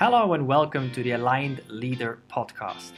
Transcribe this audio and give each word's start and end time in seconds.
Hello 0.00 0.32
and 0.32 0.46
welcome 0.46 0.90
to 0.92 1.02
the 1.02 1.10
Aligned 1.10 1.60
Leader 1.68 2.20
podcast. 2.32 2.92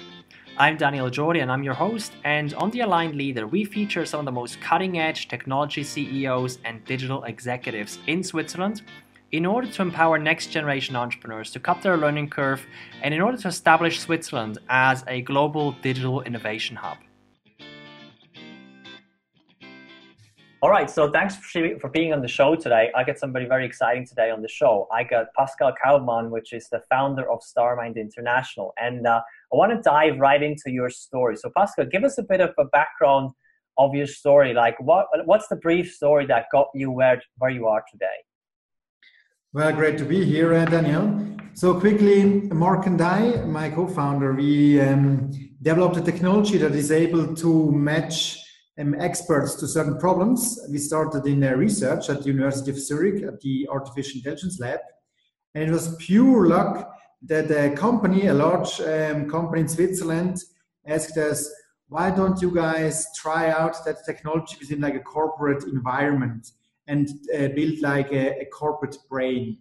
I'm 0.56 0.76
Daniel 0.76 1.10
Jordi 1.10 1.42
and 1.42 1.50
I'm 1.50 1.64
your 1.64 1.74
host. 1.74 2.12
And 2.22 2.54
on 2.54 2.70
the 2.70 2.78
Aligned 2.78 3.16
Leader, 3.16 3.48
we 3.48 3.64
feature 3.64 4.06
some 4.06 4.20
of 4.20 4.24
the 4.24 4.30
most 4.30 4.60
cutting 4.60 5.00
edge 5.00 5.26
technology 5.26 5.82
CEOs 5.82 6.60
and 6.64 6.84
digital 6.84 7.24
executives 7.24 7.98
in 8.06 8.22
Switzerland 8.22 8.82
in 9.32 9.44
order 9.44 9.66
to 9.66 9.82
empower 9.82 10.16
next 10.16 10.52
generation 10.52 10.94
entrepreneurs 10.94 11.50
to 11.50 11.58
cut 11.58 11.82
their 11.82 11.96
learning 11.96 12.30
curve 12.30 12.64
and 13.02 13.12
in 13.12 13.20
order 13.20 13.36
to 13.36 13.48
establish 13.48 13.98
Switzerland 13.98 14.58
as 14.68 15.02
a 15.08 15.22
global 15.22 15.72
digital 15.82 16.22
innovation 16.22 16.76
hub. 16.76 16.98
All 20.62 20.70
right, 20.70 20.88
so 20.88 21.10
thanks 21.10 21.34
for 21.34 21.76
for 21.80 21.90
being 21.90 22.12
on 22.12 22.22
the 22.22 22.28
show 22.28 22.54
today. 22.54 22.92
I 22.94 23.02
got 23.02 23.18
somebody 23.18 23.46
very 23.46 23.66
exciting 23.66 24.06
today 24.06 24.30
on 24.30 24.42
the 24.42 24.48
show. 24.48 24.86
I 24.92 25.02
got 25.02 25.26
Pascal 25.36 25.72
Kaufmann, 25.82 26.30
which 26.30 26.52
is 26.52 26.68
the 26.68 26.80
founder 26.88 27.28
of 27.28 27.40
Starmind 27.40 27.96
International. 27.96 28.72
And 28.80 29.04
uh, 29.04 29.22
I 29.52 29.56
want 29.56 29.72
to 29.72 29.82
dive 29.82 30.20
right 30.20 30.40
into 30.40 30.70
your 30.70 30.88
story. 30.88 31.34
So, 31.36 31.50
Pascal, 31.56 31.86
give 31.86 32.04
us 32.04 32.16
a 32.18 32.22
bit 32.22 32.40
of 32.40 32.50
a 32.58 32.66
background 32.66 33.32
of 33.76 33.92
your 33.92 34.06
story. 34.06 34.54
Like, 34.54 34.78
what 34.78 35.08
what's 35.24 35.48
the 35.48 35.56
brief 35.56 35.92
story 35.92 36.26
that 36.26 36.46
got 36.52 36.68
you 36.76 36.92
where, 36.92 37.20
where 37.38 37.50
you 37.50 37.66
are 37.66 37.82
today? 37.90 38.18
Well, 39.52 39.72
great 39.72 39.98
to 39.98 40.04
be 40.04 40.24
here, 40.24 40.54
uh, 40.54 40.64
Daniel. 40.66 41.26
So, 41.54 41.80
quickly, 41.80 42.42
Mark 42.52 42.86
and 42.86 43.02
I, 43.02 43.44
my 43.46 43.68
co 43.68 43.88
founder, 43.88 44.32
we 44.32 44.80
um, 44.80 45.32
developed 45.60 45.96
a 45.96 46.02
technology 46.02 46.56
that 46.58 46.72
is 46.76 46.92
able 46.92 47.34
to 47.34 47.72
match 47.72 48.41
um, 48.78 48.94
experts 48.98 49.54
to 49.56 49.68
certain 49.68 49.98
problems. 49.98 50.58
We 50.70 50.78
started 50.78 51.26
in 51.26 51.44
uh, 51.44 51.52
research 51.52 52.08
at 52.08 52.22
the 52.22 52.28
University 52.28 52.70
of 52.70 52.78
Zurich 52.78 53.22
at 53.22 53.40
the 53.40 53.68
Artificial 53.70 54.18
Intelligence 54.18 54.60
Lab. 54.60 54.80
And 55.54 55.68
it 55.68 55.72
was 55.72 55.96
pure 55.96 56.46
luck 56.46 56.90
that 57.22 57.50
a 57.50 57.74
company, 57.76 58.26
a 58.26 58.34
large 58.34 58.80
um, 58.80 59.28
company 59.28 59.60
in 59.60 59.68
Switzerland, 59.68 60.38
asked 60.86 61.16
us, 61.16 61.48
why 61.88 62.10
don't 62.10 62.40
you 62.40 62.50
guys 62.50 63.06
try 63.16 63.50
out 63.50 63.76
that 63.84 64.04
technology 64.06 64.56
within 64.58 64.80
like 64.80 64.94
a 64.94 65.00
corporate 65.00 65.64
environment 65.64 66.52
and 66.86 67.08
uh, 67.36 67.48
build 67.48 67.80
like 67.80 68.10
a, 68.12 68.40
a, 68.40 68.46
corporate 68.46 68.96
brain? 69.10 69.58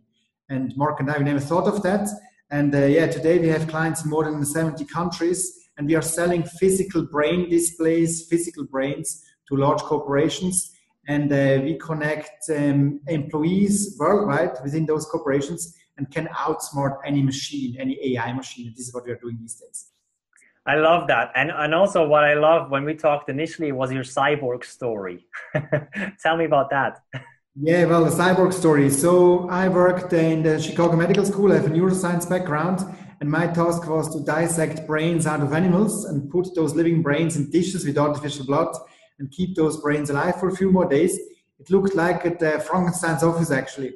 And 0.49 0.75
Mark 0.77 1.01
and 1.01 1.11
I, 1.11 1.17
we 1.17 1.25
never 1.25 1.41
thought 1.41 1.67
of 1.67 1.83
that. 1.83 2.07
And 2.49 2.73
uh, 2.73 2.85
yeah, 2.85 3.07
today 3.07 3.37
we 3.37 3.49
have 3.49 3.67
clients 3.67 4.03
in 4.03 4.09
more 4.09 4.23
than 4.23 4.43
70 4.45 4.85
countries 4.85 5.69
and 5.81 5.89
we 5.89 5.95
are 5.95 6.01
selling 6.03 6.43
physical 6.43 7.01
brain 7.03 7.49
displays, 7.49 8.27
physical 8.27 8.63
brains 8.63 9.25
to 9.47 9.55
large 9.55 9.79
corporations. 9.79 10.75
And 11.07 11.33
uh, 11.33 11.59
we 11.63 11.79
connect 11.79 12.47
um, 12.55 12.99
employees 13.07 13.97
worldwide 13.99 14.57
within 14.63 14.85
those 14.85 15.07
corporations 15.07 15.75
and 15.97 16.11
can 16.11 16.27
outsmart 16.27 16.97
any 17.03 17.23
machine, 17.23 17.77
any 17.79 17.97
AI 18.09 18.31
machine. 18.31 18.71
This 18.77 18.89
is 18.89 18.93
what 18.93 19.07
we 19.07 19.11
are 19.11 19.17
doing 19.25 19.39
these 19.41 19.55
days. 19.55 19.87
I 20.67 20.75
love 20.75 21.07
that. 21.07 21.31
And, 21.33 21.49
and 21.49 21.73
also, 21.73 22.07
what 22.07 22.25
I 22.25 22.35
love 22.35 22.69
when 22.69 22.85
we 22.85 22.93
talked 22.93 23.27
initially 23.31 23.71
was 23.71 23.91
your 23.91 24.03
cyborg 24.03 24.63
story. 24.63 25.25
Tell 26.21 26.37
me 26.37 26.45
about 26.45 26.69
that. 26.69 27.01
Yeah, 27.59 27.85
well, 27.85 28.05
the 28.05 28.11
cyborg 28.11 28.53
story. 28.53 28.91
So, 28.91 29.49
I 29.49 29.67
worked 29.67 30.13
in 30.13 30.43
the 30.43 30.61
Chicago 30.61 30.95
Medical 30.95 31.25
School. 31.25 31.51
I 31.51 31.55
have 31.55 31.65
a 31.65 31.69
neuroscience 31.69 32.29
background. 32.29 32.85
And 33.21 33.29
my 33.29 33.45
task 33.45 33.87
was 33.87 34.11
to 34.15 34.25
dissect 34.25 34.87
brains 34.87 35.27
out 35.27 35.41
of 35.41 35.53
animals 35.53 36.05
and 36.05 36.27
put 36.31 36.55
those 36.55 36.73
living 36.73 37.03
brains 37.03 37.35
in 37.37 37.51
dishes 37.51 37.85
with 37.85 37.99
artificial 37.99 38.47
blood 38.47 38.75
and 39.19 39.29
keep 39.29 39.55
those 39.55 39.79
brains 39.79 40.09
alive 40.09 40.39
for 40.39 40.49
a 40.49 40.55
few 40.55 40.71
more 40.71 40.89
days. 40.89 41.19
It 41.59 41.69
looked 41.69 41.93
like 41.93 42.25
at 42.25 42.41
uh, 42.41 42.57
Frankenstein's 42.57 43.21
office, 43.21 43.51
actually. 43.51 43.93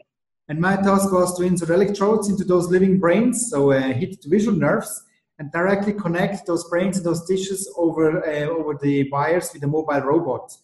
And 0.47 0.59
my 0.59 0.75
task 0.75 1.11
was 1.11 1.35
to 1.37 1.43
insert 1.43 1.71
electrodes 1.71 2.29
into 2.29 2.43
those 2.43 2.69
living 2.69 2.99
brains, 2.99 3.49
so 3.49 3.71
uh, 3.71 3.93
hit 3.93 4.21
the 4.21 4.29
visual 4.29 4.55
nerves, 4.55 5.03
and 5.39 5.51
directly 5.51 5.93
connect 5.93 6.45
those 6.45 6.69
brains 6.69 6.97
and 6.97 7.05
those 7.07 7.25
tissues 7.25 7.67
over 7.77 8.23
uh, 8.23 8.45
over 8.45 8.77
the 8.79 9.09
wires 9.09 9.49
with 9.51 9.63
a 9.63 9.67
mobile 9.67 10.01
robot. 10.01 10.55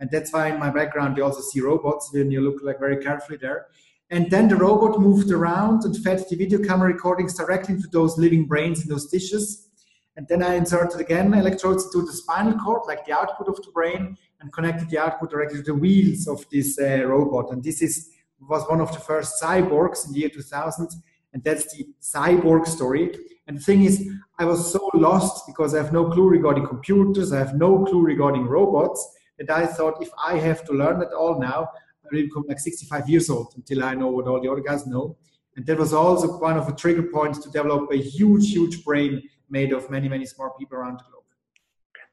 And 0.00 0.10
that's 0.10 0.32
why 0.32 0.48
in 0.48 0.58
my 0.58 0.70
background 0.70 1.18
you 1.18 1.24
also 1.24 1.42
see 1.42 1.60
robots 1.60 2.10
when 2.14 2.30
you 2.30 2.40
look 2.40 2.62
like 2.62 2.80
very 2.80 2.96
carefully 2.96 3.36
there. 3.36 3.66
And 4.10 4.30
then 4.30 4.48
the 4.48 4.56
robot 4.56 5.00
moved 5.00 5.30
around 5.30 5.84
and 5.84 5.96
fed 5.96 6.24
the 6.30 6.36
video 6.36 6.60
camera 6.60 6.92
recordings 6.92 7.34
directly 7.34 7.74
into 7.74 7.88
those 7.88 8.16
living 8.16 8.46
brains 8.46 8.82
in 8.82 8.88
those 8.88 9.10
dishes. 9.10 9.68
And 10.16 10.26
then 10.28 10.42
I 10.42 10.54
inserted 10.54 11.00
again 11.00 11.34
electrodes 11.34 11.84
into 11.84 12.06
the 12.06 12.12
spinal 12.12 12.58
cord, 12.58 12.82
like 12.86 13.04
the 13.04 13.12
output 13.12 13.48
of 13.48 13.56
the 13.56 13.70
brain, 13.72 14.16
and 14.40 14.52
connected 14.52 14.88
the 14.88 14.98
output 14.98 15.30
directly 15.30 15.58
to 15.58 15.64
the 15.64 15.74
wheels 15.74 16.28
of 16.28 16.44
this 16.50 16.78
uh, 16.78 17.04
robot. 17.04 17.52
And 17.52 17.62
this 17.62 17.82
is 17.82 18.10
was 18.40 18.68
one 18.68 18.80
of 18.80 18.92
the 18.92 19.00
first 19.00 19.42
cyborgs 19.42 20.06
in 20.06 20.12
the 20.12 20.20
year 20.20 20.28
2000. 20.28 20.88
And 21.32 21.42
that's 21.42 21.74
the 21.74 21.86
cyborg 22.00 22.66
story. 22.66 23.14
And 23.46 23.58
the 23.58 23.62
thing 23.62 23.84
is, 23.84 24.08
I 24.38 24.44
was 24.44 24.72
so 24.72 24.90
lost 24.94 25.46
because 25.46 25.74
I 25.74 25.78
have 25.78 25.92
no 25.92 26.10
clue 26.10 26.28
regarding 26.28 26.66
computers, 26.66 27.32
I 27.32 27.38
have 27.38 27.54
no 27.54 27.84
clue 27.84 28.02
regarding 28.02 28.46
robots, 28.46 29.06
that 29.38 29.50
I 29.50 29.66
thought 29.66 30.02
if 30.02 30.10
I 30.18 30.38
have 30.38 30.64
to 30.64 30.72
learn 30.72 31.02
it 31.02 31.12
all 31.12 31.38
now, 31.38 31.68
Become 32.10 32.44
like 32.48 32.58
65 32.58 33.08
years 33.08 33.30
old 33.30 33.52
until 33.56 33.84
I 33.84 33.94
know 33.94 34.08
what 34.08 34.26
all 34.26 34.40
the 34.40 34.50
other 34.50 34.60
guys 34.60 34.86
know. 34.86 35.16
And 35.56 35.64
that 35.66 35.78
was 35.78 35.92
also 35.92 36.38
one 36.38 36.56
of 36.56 36.66
the 36.66 36.74
trigger 36.74 37.04
points 37.04 37.38
to 37.40 37.50
develop 37.50 37.90
a 37.90 37.96
huge, 37.96 38.50
huge 38.50 38.84
brain 38.84 39.22
made 39.48 39.72
of 39.72 39.90
many, 39.90 40.08
many 40.08 40.26
smart 40.26 40.58
people 40.58 40.76
around 40.76 40.98
the 40.98 41.04
globe. 41.10 41.24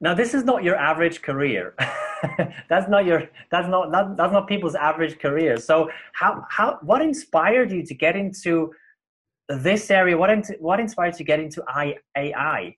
Now, 0.00 0.14
this 0.14 0.34
is 0.34 0.44
not 0.44 0.64
your 0.64 0.76
average 0.76 1.22
career. 1.22 1.74
that's 2.68 2.88
not 2.88 3.04
your. 3.04 3.24
That's 3.50 3.68
not, 3.68 3.90
not. 3.90 4.16
That's 4.16 4.32
not 4.32 4.48
people's 4.48 4.74
average 4.74 5.18
career. 5.18 5.56
So, 5.58 5.90
how 6.12 6.44
how 6.50 6.78
what 6.82 7.00
inspired 7.00 7.70
you 7.70 7.84
to 7.86 7.94
get 7.94 8.16
into 8.16 8.72
this 9.48 9.90
area? 9.90 10.16
What 10.16 10.30
what 10.60 10.80
inspired 10.80 11.14
you 11.14 11.18
to 11.18 11.24
get 11.24 11.40
into 11.40 11.64
AI? 12.16 12.76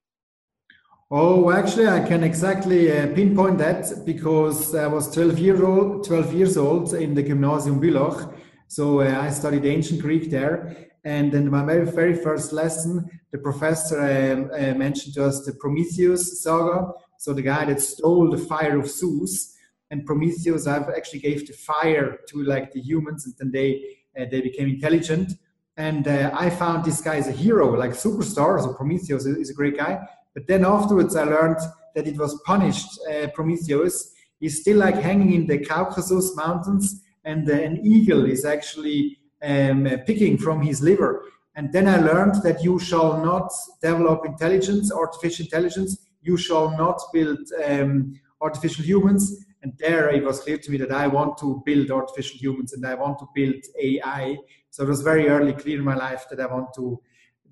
Oh, 1.09 1.53
actually, 1.53 1.87
I 1.87 2.01
can 2.01 2.25
exactly 2.25 2.91
uh, 2.91 3.07
pinpoint 3.15 3.59
that 3.59 4.05
because 4.05 4.75
I 4.75 4.89
was 4.89 5.09
12 5.15 5.39
year 5.39 5.65
old, 5.65 6.05
12 6.05 6.35
years 6.35 6.57
old 6.57 6.95
in 6.95 7.15
the 7.15 7.23
Gymnasium 7.23 7.81
Bülach. 7.81 8.35
So 8.67 9.03
uh, 9.03 9.21
I 9.21 9.31
studied 9.31 9.65
ancient 9.67 10.03
Greek 10.03 10.31
there. 10.33 10.89
And 11.05 11.33
in 11.33 11.49
my 11.49 11.65
very, 11.65 11.87
very 11.87 12.17
first 12.17 12.53
lesson, 12.53 13.09
the 13.31 13.39
professor 13.39 14.01
um, 14.01 14.51
uh, 14.53 14.75
mentioned 14.75 15.15
to 15.15 15.27
us 15.27 15.47
the 15.47 15.53
Prometheus 15.53 16.43
saga. 16.43 16.91
So 17.19 17.33
the 17.33 17.43
guy 17.43 17.67
that 17.67 17.81
stole 17.81 18.29
the 18.29 18.39
fire 18.39 18.77
of 18.77 18.91
Zeus. 18.91 19.55
And 19.93 20.05
Prometheus 20.05 20.67
I've 20.67 20.89
actually 20.89 21.21
gave 21.21 21.47
the 21.47 21.53
fire 21.53 22.19
to 22.31 22.43
like 22.43 22.73
the 22.73 22.81
humans, 22.81 23.27
and 23.27 23.35
then 23.39 23.53
they 23.53 23.81
uh, 24.21 24.25
they 24.29 24.41
became 24.41 24.69
intelligent. 24.69 25.35
And 25.77 26.09
uh, 26.09 26.33
I 26.35 26.51
found 26.51 26.85
this 26.85 27.01
guy 27.01 27.15
as 27.15 27.29
a 27.29 27.33
hero, 27.33 27.77
like 27.77 27.93
superstar. 27.93 28.61
So 28.61 28.75
Prometheus 28.75 29.25
is 29.25 29.51
a 29.51 29.55
great 29.55 29.77
guy 29.77 30.05
but 30.37 30.47
then 30.47 30.67
afterwards, 30.67 31.17
I 31.17 31.25
learned 31.25 31.57
that 31.95 32.07
it 32.07 32.19
was 32.19 32.39
punished. 32.45 33.01
Uh, 33.11 33.29
Prometheus 33.29 34.13
is 34.39 34.61
still 34.61 34.77
like 34.77 34.97
hanging 34.97 35.33
in 35.33 35.47
the 35.47 35.65
Caucasus 35.65 36.37
mountains, 36.37 37.01
and 37.25 37.49
uh, 37.49 37.55
an 37.55 37.81
eagle 37.83 38.27
is 38.27 38.45
actually 38.45 39.17
um, 39.43 39.87
uh, 39.87 39.97
picking 40.07 40.37
from 40.37 40.61
his 40.61 40.83
liver. 40.83 41.25
And 41.55 41.73
then 41.73 41.89
I 41.89 41.97
learned 41.97 42.43
that 42.43 42.63
you 42.63 42.79
shall 42.79 43.25
not 43.25 43.51
develop 43.81 44.27
intelligence, 44.27 44.93
artificial 44.93 45.47
intelligence. 45.47 45.97
You 46.21 46.37
shall 46.37 46.77
not 46.77 47.01
build 47.15 47.39
um, 47.67 48.21
artificial 48.43 48.85
humans. 48.85 49.43
And 49.63 49.73
there 49.79 50.11
it 50.11 50.23
was 50.23 50.41
clear 50.41 50.59
to 50.59 50.71
me 50.71 50.77
that 50.77 50.93
I 50.93 51.07
want 51.07 51.39
to 51.39 51.63
build 51.65 51.91
artificial 51.91 52.37
humans 52.39 52.75
and 52.75 52.87
I 52.87 52.95
want 52.95 53.19
to 53.21 53.29
build 53.35 53.65
AI. 53.81 54.37
So 54.69 54.83
it 54.83 54.89
was 54.89 55.01
very 55.01 55.29
early 55.29 55.55
clear 55.55 55.79
in 55.79 55.85
my 55.85 55.97
life 55.97 56.27
that 56.29 56.41
I 56.41 56.47
want 56.47 56.75
to 56.75 57.01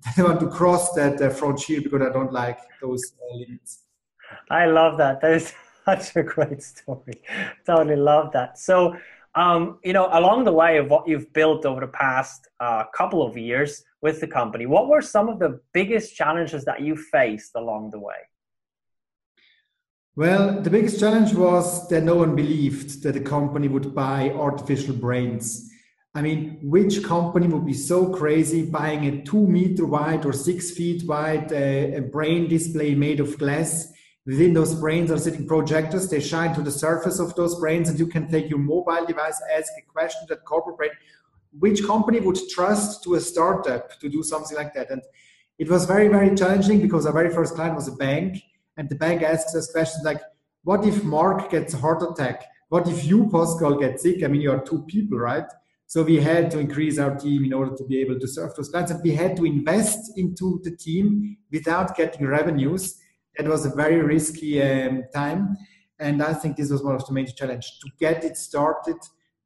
I 0.17 0.23
want 0.23 0.39
to 0.39 0.47
cross 0.47 0.93
that 0.93 1.21
uh, 1.21 1.29
frontier 1.29 1.81
because 1.81 2.01
I 2.01 2.09
don't 2.09 2.31
like 2.31 2.59
those 2.81 3.13
uh, 3.21 3.35
limits. 3.35 3.79
I 4.49 4.65
love 4.65 4.97
that. 4.97 5.21
That 5.21 5.33
is 5.33 5.53
such 5.85 6.15
a 6.15 6.23
great 6.23 6.61
story. 6.61 7.21
Totally 7.65 7.95
love 7.95 8.31
that. 8.33 8.57
So, 8.57 8.95
um, 9.35 9.79
you 9.83 9.93
know, 9.93 10.07
along 10.11 10.45
the 10.45 10.53
way 10.53 10.77
of 10.77 10.89
what 10.89 11.07
you've 11.07 11.31
built 11.33 11.65
over 11.65 11.81
the 11.81 11.87
past 11.87 12.47
uh, 12.59 12.85
couple 12.95 13.25
of 13.25 13.37
years 13.37 13.83
with 14.01 14.21
the 14.21 14.27
company, 14.27 14.65
what 14.65 14.87
were 14.87 15.01
some 15.01 15.27
of 15.27 15.39
the 15.39 15.59
biggest 15.73 16.15
challenges 16.15 16.63
that 16.65 16.81
you 16.81 16.95
faced 16.95 17.51
along 17.55 17.89
the 17.89 17.99
way? 17.99 18.15
Well, 20.15 20.61
the 20.61 20.69
biggest 20.69 20.99
challenge 20.99 21.33
was 21.33 21.89
that 21.89 22.01
no 22.01 22.15
one 22.15 22.35
believed 22.35 23.03
that 23.03 23.13
the 23.13 23.19
company 23.19 23.67
would 23.67 23.93
buy 23.93 24.29
artificial 24.29 24.95
brains. 24.95 25.69
I 26.15 26.21
mean, 26.21 26.59
which 26.61 27.03
company 27.03 27.47
would 27.47 27.65
be 27.65 27.73
so 27.73 28.07
crazy 28.07 28.65
buying 28.65 29.05
a 29.05 29.21
two 29.23 29.45
meter 29.45 29.85
wide 29.85 30.25
or 30.25 30.31
six 30.31 30.71
feet 30.71 31.05
wide 31.05 31.51
uh, 31.51 31.99
brain 32.09 32.47
display 32.47 32.95
made 32.95 33.19
of 33.19 33.37
glass? 33.37 33.91
Within 34.25 34.53
those 34.53 34.73
brains 34.73 35.11
are 35.11 35.17
sitting 35.17 35.45
projectors. 35.45 36.09
They 36.09 36.21
shine 36.21 36.55
to 36.55 36.61
the 36.61 36.71
surface 36.71 37.19
of 37.19 37.35
those 37.35 37.59
brains, 37.59 37.89
and 37.89 37.99
you 37.99 38.07
can 38.07 38.31
take 38.31 38.49
your 38.49 38.59
mobile 38.59 39.05
device, 39.05 39.39
ask 39.55 39.73
a 39.77 39.91
question 39.91 40.21
that 40.29 40.45
corporate 40.45 40.77
brain. 40.77 40.91
Which 41.59 41.85
company 41.85 42.21
would 42.21 42.39
trust 42.49 43.03
to 43.03 43.15
a 43.15 43.19
startup 43.19 43.99
to 43.99 44.07
do 44.07 44.23
something 44.23 44.55
like 44.55 44.73
that? 44.73 44.91
And 44.91 45.01
it 45.59 45.69
was 45.69 45.83
very, 45.83 46.07
very 46.07 46.33
challenging 46.33 46.81
because 46.81 47.05
our 47.05 47.13
very 47.13 47.29
first 47.29 47.55
client 47.55 47.75
was 47.75 47.89
a 47.89 47.95
bank, 47.95 48.41
and 48.77 48.87
the 48.87 48.95
bank 48.95 49.21
asks 49.21 49.53
us 49.53 49.69
questions 49.69 50.05
like, 50.05 50.21
"What 50.63 50.85
if 50.85 51.03
Mark 51.03 51.51
gets 51.51 51.73
a 51.73 51.77
heart 51.77 52.01
attack? 52.01 52.45
What 52.69 52.87
if 52.87 53.03
you, 53.05 53.29
Pascal, 53.29 53.75
get 53.75 53.99
sick? 53.99 54.23
I 54.23 54.27
mean, 54.27 54.39
you 54.39 54.51
are 54.53 54.63
two 54.63 54.83
people, 54.83 55.19
right?" 55.19 55.49
So 55.87 56.03
we 56.03 56.17
had 56.17 56.49
to 56.51 56.59
increase 56.59 56.97
our 56.97 57.15
team 57.15 57.45
in 57.45 57.53
order 57.53 57.75
to 57.75 57.83
be 57.85 57.99
able 58.01 58.19
to 58.19 58.27
serve 58.27 58.55
those 58.55 58.69
clients, 58.69 58.91
and 58.91 59.01
we 59.03 59.11
had 59.11 59.35
to 59.37 59.45
invest 59.45 60.17
into 60.17 60.59
the 60.63 60.75
team 60.75 61.37
without 61.51 61.95
getting 61.95 62.25
revenues. 62.25 62.97
That 63.37 63.47
was 63.47 63.65
a 63.65 63.75
very 63.75 64.01
risky 64.01 64.61
um, 64.61 65.03
time, 65.13 65.57
and 65.99 66.23
I 66.23 66.33
think 66.33 66.57
this 66.57 66.71
was 66.71 66.83
one 66.83 66.95
of 66.95 67.05
the 67.05 67.13
major 67.13 67.33
challenges 67.33 67.77
to 67.81 67.89
get 67.99 68.23
it 68.23 68.37
started, 68.37 68.97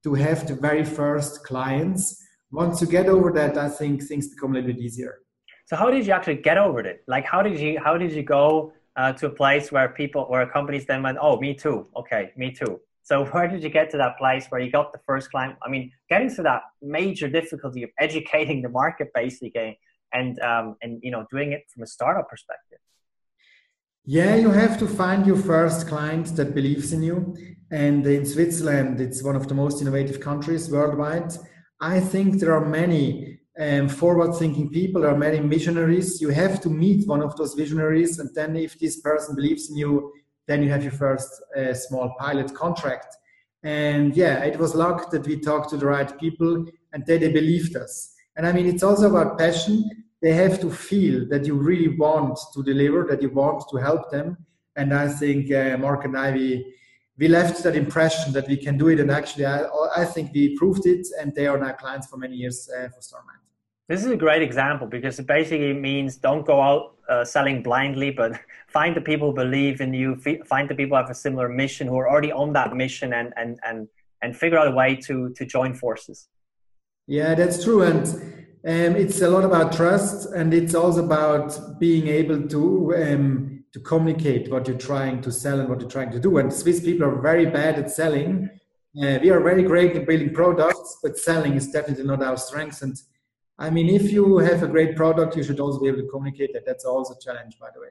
to 0.04 0.14
have 0.14 0.48
the 0.48 0.56
very 0.56 0.86
first 0.86 1.44
clients. 1.44 2.24
Once 2.52 2.82
you 2.82 2.88
get 2.88 3.08
over 3.08 3.32
that, 3.34 3.58
I 3.58 3.70
think 3.70 4.04
things 4.04 4.30
become 4.30 4.52
a 4.52 4.56
little 4.56 4.74
bit 4.74 4.82
easier. 4.82 5.20
So 5.66 5.76
how 5.76 5.92
did 5.92 6.08
you 6.08 6.14
actually 6.14 6.38
get 6.38 6.58
over 6.58 6.80
it? 6.80 7.04
Like 7.08 7.26
how 7.26 7.42
did 7.44 7.60
you 7.60 7.80
how 7.84 7.98
did 7.98 8.12
you 8.12 8.24
go 8.24 8.74
uh, 9.00 9.14
to 9.14 9.28
a 9.28 9.30
place 9.30 9.72
where 9.72 9.88
people 9.90 10.26
where 10.26 10.46
companies 10.46 10.86
then 10.86 11.02
went, 11.04 11.18
oh, 11.22 11.40
me 11.40 11.54
too. 11.54 11.88
Okay, 11.96 12.34
me 12.36 12.52
too. 12.52 12.82
So 13.10 13.26
where 13.26 13.48
did 13.48 13.64
you 13.64 13.70
get 13.70 13.90
to 13.90 13.98
that 13.98 14.20
place 14.20 14.46
where 14.50 14.62
you 14.62 14.72
got 14.72 14.94
the 14.94 15.00
first 15.08 15.32
client? 15.32 15.56
I 15.66 15.70
mean, 15.74 15.92
getting 16.12 16.34
to 16.36 16.44
that 16.44 16.62
major 16.80 17.28
difficulty 17.28 17.82
of 17.82 17.90
educating 18.00 18.62
the 18.62 18.70
market 18.70 19.08
basically, 19.16 19.80
and 20.14 20.40
um, 20.42 20.76
and 20.84 21.00
you 21.02 21.10
know 21.10 21.26
doing 21.32 21.52
it 21.52 21.64
from 21.72 21.82
a 21.82 21.88
startup 21.88 22.30
perspective. 22.30 22.78
Yeah, 24.06 24.36
you 24.36 24.52
have 24.52 24.78
to 24.78 24.88
find 24.88 25.26
your 25.26 25.38
first 25.38 25.88
client 25.88 26.36
that 26.36 26.54
believes 26.54 26.94
in 26.94 27.02
you. 27.02 27.18
And 27.72 28.06
in 28.06 28.26
Switzerland, 28.28 29.02
it's 29.02 29.24
one 29.24 29.36
of 29.36 29.48
the 29.48 29.56
most 29.56 29.82
innovative 29.82 30.20
countries 30.20 30.70
worldwide. 30.70 31.32
I 31.82 32.00
think 32.00 32.40
there 32.40 32.54
are 32.54 32.66
many 32.66 33.40
um, 33.60 33.90
forward-thinking 33.90 34.70
people. 34.70 35.02
There 35.02 35.12
are 35.12 35.18
many 35.18 35.40
visionaries. 35.40 36.22
You 36.22 36.30
have 36.30 36.62
to 36.62 36.70
meet 36.70 37.08
one 37.08 37.24
of 37.24 37.36
those 37.38 37.54
visionaries, 37.56 38.20
and 38.20 38.30
then 38.36 38.56
if 38.56 38.78
this 38.80 39.02
person 39.02 39.36
believes 39.36 39.70
in 39.70 39.78
you, 39.78 40.14
then 40.50 40.64
you 40.64 40.70
have 40.72 40.82
your 40.82 40.92
first 40.92 41.44
uh, 41.56 41.76
small 41.76 42.16
pilot 42.18 42.52
contract. 42.56 43.16
And 43.62 44.18
yeah, 44.18 44.44
it 44.44 44.58
was 44.58 44.74
luck 44.74 45.12
that 45.12 45.28
we 45.28 45.40
talked 45.40 45.70
to 45.70 45.78
the 45.78 45.86
right 45.86 46.20
people 46.20 46.66
and 46.92 47.06
they, 47.06 47.20
they 47.20 47.32
believed 47.32 47.76
us. 47.76 48.16
And 48.36 48.48
I 48.48 48.52
mean, 48.52 48.66
it's 48.66 48.82
also 48.82 49.10
about 49.10 49.38
passion. 49.38 49.88
They 50.24 50.34
have 50.34 50.60
to 50.62 50.72
feel 50.72 51.28
that 51.30 51.46
you 51.46 51.54
really 51.54 51.96
want 51.96 52.40
to 52.56 52.64
deliver, 52.64 53.06
that 53.10 53.22
you 53.22 53.30
want 53.30 53.64
to 53.70 53.78
help 53.78 54.10
them. 54.10 54.38
And 54.76 54.92
I 54.92 55.08
think 55.08 55.52
uh, 55.52 55.78
Mark 55.78 56.06
and 56.06 56.18
I, 56.18 56.32
we, 56.32 56.74
we 57.20 57.28
left 57.28 57.62
that 57.62 57.76
impression 57.76 58.34
that 58.34 58.48
we 58.48 58.58
can 58.58 58.76
do 58.76 58.88
it. 58.88 59.00
And 59.00 59.12
actually, 59.12 59.46
I, 59.46 59.66
I 59.96 60.04
think 60.04 60.32
we 60.34 60.58
proved 60.58 60.88
it. 60.88 61.06
And 61.20 61.36
they 61.36 61.46
are 61.46 61.60
now 61.60 61.74
clients 61.74 62.08
for 62.08 62.18
many 62.18 62.38
years 62.38 62.68
uh, 62.76 62.88
for 62.90 63.02
StarMind. 63.02 63.49
This 63.90 64.06
is 64.06 64.12
a 64.12 64.16
great 64.16 64.44
example 64.44 64.86
because 64.86 65.18
it 65.18 65.26
basically 65.26 65.74
means 65.74 66.16
don't 66.16 66.46
go 66.46 66.62
out 66.62 66.96
uh, 67.10 67.26
selling 67.26 67.64
blindly, 67.64 68.12
but 68.12 68.40
find 68.68 68.96
the 68.96 69.02
people 69.02 69.32
who 69.32 69.36
believe 69.36 69.82
in 69.82 69.96
you, 69.96 70.16
find 70.46 70.70
the 70.70 70.76
people 70.76 70.96
who 70.96 71.02
have 71.02 71.10
a 71.10 71.16
similar 71.16 71.50
mission, 71.50 71.88
who 71.88 71.98
are 71.98 72.08
already 72.08 72.32
on 72.32 72.54
that 72.54 72.76
mission, 72.76 73.14
and 73.14 73.34
and 73.36 73.60
and 73.64 73.88
and 74.22 74.38
figure 74.38 74.60
out 74.60 74.68
a 74.68 74.72
way 74.72 74.96
to 74.96 75.32
to 75.32 75.44
join 75.44 75.74
forces. 75.74 76.28
Yeah, 77.08 77.34
that's 77.34 77.64
true, 77.64 77.82
and 77.82 78.06
um, 78.64 78.96
it's 78.96 79.22
a 79.22 79.30
lot 79.30 79.44
about 79.44 79.74
trust, 79.74 80.32
and 80.34 80.54
it's 80.54 80.76
also 80.76 81.04
about 81.04 81.80
being 81.80 82.08
able 82.10 82.48
to 82.48 82.96
um, 82.96 83.64
to 83.74 83.80
communicate 83.80 84.52
what 84.52 84.68
you're 84.68 84.78
trying 84.78 85.20
to 85.22 85.32
sell 85.32 85.60
and 85.60 85.68
what 85.68 85.80
you're 85.82 85.90
trying 85.90 86.12
to 86.12 86.20
do. 86.20 86.38
And 86.38 86.54
Swiss 86.54 86.80
people 86.82 87.08
are 87.08 87.22
very 87.22 87.48
bad 87.48 87.80
at 87.80 87.90
selling. 87.90 88.52
Uh, 89.02 89.18
we 89.20 89.32
are 89.32 89.40
very 89.40 89.64
great 89.64 89.96
at 89.96 90.06
building 90.06 90.32
products, 90.32 91.00
but 91.02 91.18
selling 91.18 91.54
is 91.54 91.72
definitely 91.72 92.04
not 92.04 92.22
our 92.22 92.38
strength. 92.38 92.84
And 92.84 92.96
I 93.60 93.70
mean, 93.70 93.90
if 93.90 94.12
you 94.12 94.38
have 94.38 94.64
a 94.64 94.68
great 94.68 94.96
product, 94.96 95.36
you 95.36 95.44
should 95.44 95.60
also 95.60 95.82
be 95.82 95.90
able 95.90 96.00
to 96.00 96.08
communicate 96.08 96.54
that. 96.54 96.66
That's 96.66 96.86
also 96.86 97.14
a 97.14 97.20
challenge, 97.20 97.60
by 97.60 97.68
the 97.74 97.82
way. 97.82 97.90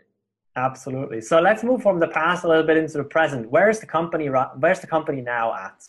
Absolutely. 0.57 1.21
So 1.21 1.41
let's 1.41 1.63
move 1.63 1.83
from 1.83 2.01
the 2.01 2.09
past 2.09 2.45
a 2.45 2.49
little 2.49 2.65
bit 2.65 2.79
into 2.79 2.97
the 2.99 3.05
present. 3.05 3.51
Where's 3.51 3.79
the 3.79 3.87
company? 3.87 4.29
Where's 4.29 4.81
the 4.81 4.87
company 4.87 5.21
now 5.21 5.55
at? 5.55 5.87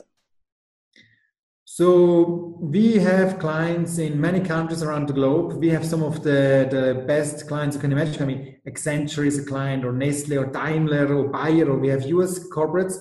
So 1.64 2.58
we 2.60 2.96
have 2.96 3.40
clients 3.40 4.00
in 4.00 4.20
many 4.20 4.42
countries 4.42 4.84
around 4.84 5.08
the 5.08 5.14
globe. 5.14 5.54
We 5.54 5.70
have 5.70 5.86
some 5.86 6.04
of 6.04 6.24
the, 6.24 6.68
the 6.70 7.06
best 7.08 7.48
clients 7.48 7.76
you 7.76 7.82
can 7.82 7.94
imagine. 7.94 8.22
I 8.22 8.26
mean, 8.26 8.56
Accenture 8.68 9.26
is 9.26 9.40
a 9.40 9.46
client, 9.46 9.86
or 9.86 9.94
Nestle, 9.94 10.40
or 10.40 10.46
Daimler, 10.46 11.08
or 11.16 11.30
Bayer, 11.30 11.70
or 11.70 11.78
we 11.78 11.88
have 11.88 12.04
US 12.04 12.40
corporates. 12.50 12.96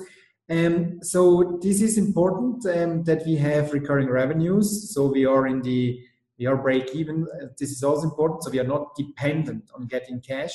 Um, 0.50 1.02
so 1.02 1.58
this 1.60 1.82
is 1.82 1.98
important 1.98 2.64
um, 2.66 3.04
that 3.04 3.26
we 3.26 3.36
have 3.36 3.72
recurring 3.72 4.08
revenues. 4.08 4.94
So 4.94 5.06
we 5.06 5.26
are 5.26 5.46
in 5.46 5.60
the 5.60 6.00
we 6.38 6.46
are 6.46 6.56
break 6.56 6.94
even. 6.94 7.26
This 7.58 7.70
is 7.70 7.82
also 7.82 8.04
important. 8.04 8.44
So 8.44 8.50
we 8.50 8.60
are 8.60 8.64
not 8.64 8.94
dependent 8.96 9.70
on 9.74 9.86
getting 9.86 10.20
cash. 10.20 10.52